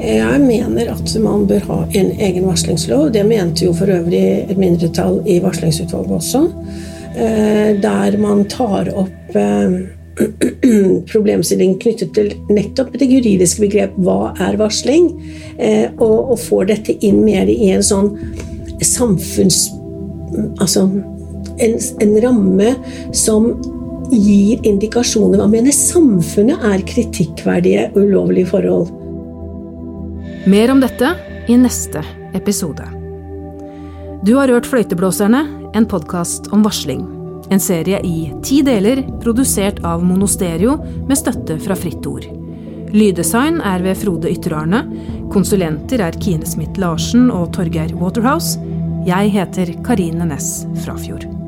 Jeg 0.00 0.42
mener 0.42 0.90
at 0.90 1.14
man 1.22 1.46
bør 1.46 1.62
ha 1.70 1.78
en 2.02 2.10
egen 2.18 2.50
varslingslov. 2.50 3.12
Det 3.14 3.22
mente 3.28 3.68
jo 3.68 3.76
for 3.76 3.92
øvrig 4.00 4.50
et 4.50 4.58
mindretall 4.58 5.20
i 5.30 5.38
varslingsutvalget 5.44 6.18
også. 6.18 6.42
Eh, 7.14 7.78
der 7.86 8.18
man 8.18 8.48
tar 8.50 8.90
opp 8.98 9.38
eh, 9.38 9.78
problemstilling 11.12 11.76
knyttet 11.80 12.14
til 12.16 12.32
nettopp 12.52 12.96
det 13.00 13.08
juridiske 13.10 13.64
begrep 13.66 13.96
'hva 13.98 14.34
er 14.40 14.58
varsling?' 14.60 15.12
Eh, 15.60 15.90
og, 15.98 16.32
og 16.32 16.38
får 16.38 16.70
dette 16.70 16.96
inn 17.04 17.24
mer 17.24 17.48
i 17.48 17.70
en 17.70 17.82
sånn 17.84 18.14
samfunns... 18.80 19.68
Altså 20.60 20.86
en, 21.60 21.74
en 22.00 22.14
ramme 22.22 22.74
som 23.12 23.50
gir 24.10 24.62
indikasjoner. 24.66 25.38
Hva 25.42 25.48
mener 25.50 25.74
samfunnet 25.74 26.64
er 26.64 26.86
kritikkverdige 26.88 27.90
og 27.92 28.00
ulovlige 28.06 28.50
forhold? 28.54 28.90
Mer 30.48 30.72
om 30.72 30.80
dette 30.80 31.12
i 31.50 31.58
neste 31.60 32.02
episode. 32.34 32.86
Du 34.24 34.36
har 34.36 34.48
hørt 34.52 34.68
Fløyteblåserne, 34.68 35.46
en 35.74 35.86
podkast 35.88 36.50
om 36.52 36.64
varsling. 36.64 37.19
En 37.50 37.60
serie 37.60 37.98
i 38.06 38.30
ti 38.46 38.60
deler, 38.62 39.02
produsert 39.22 39.82
av 39.86 40.04
Monosterio 40.06 40.76
med 41.08 41.18
støtte 41.18 41.58
fra 41.62 41.74
Fritt 41.78 42.06
Ord. 42.06 42.28
Lyddesign 42.94 43.58
er 43.66 43.82
ved 43.82 43.98
Frode 43.98 44.30
Ytterarne. 44.30 44.84
Konsulenter 45.34 46.02
er 46.06 46.18
Kine 46.22 46.46
Smith 46.46 46.78
Larsen 46.82 47.28
og 47.34 47.50
Torgeir 47.54 47.94
Waterhouse. 47.98 48.58
Jeg 49.06 49.34
heter 49.34 49.74
Karine 49.86 50.30
Næss 50.30 50.64
Frafjord. 50.84 51.39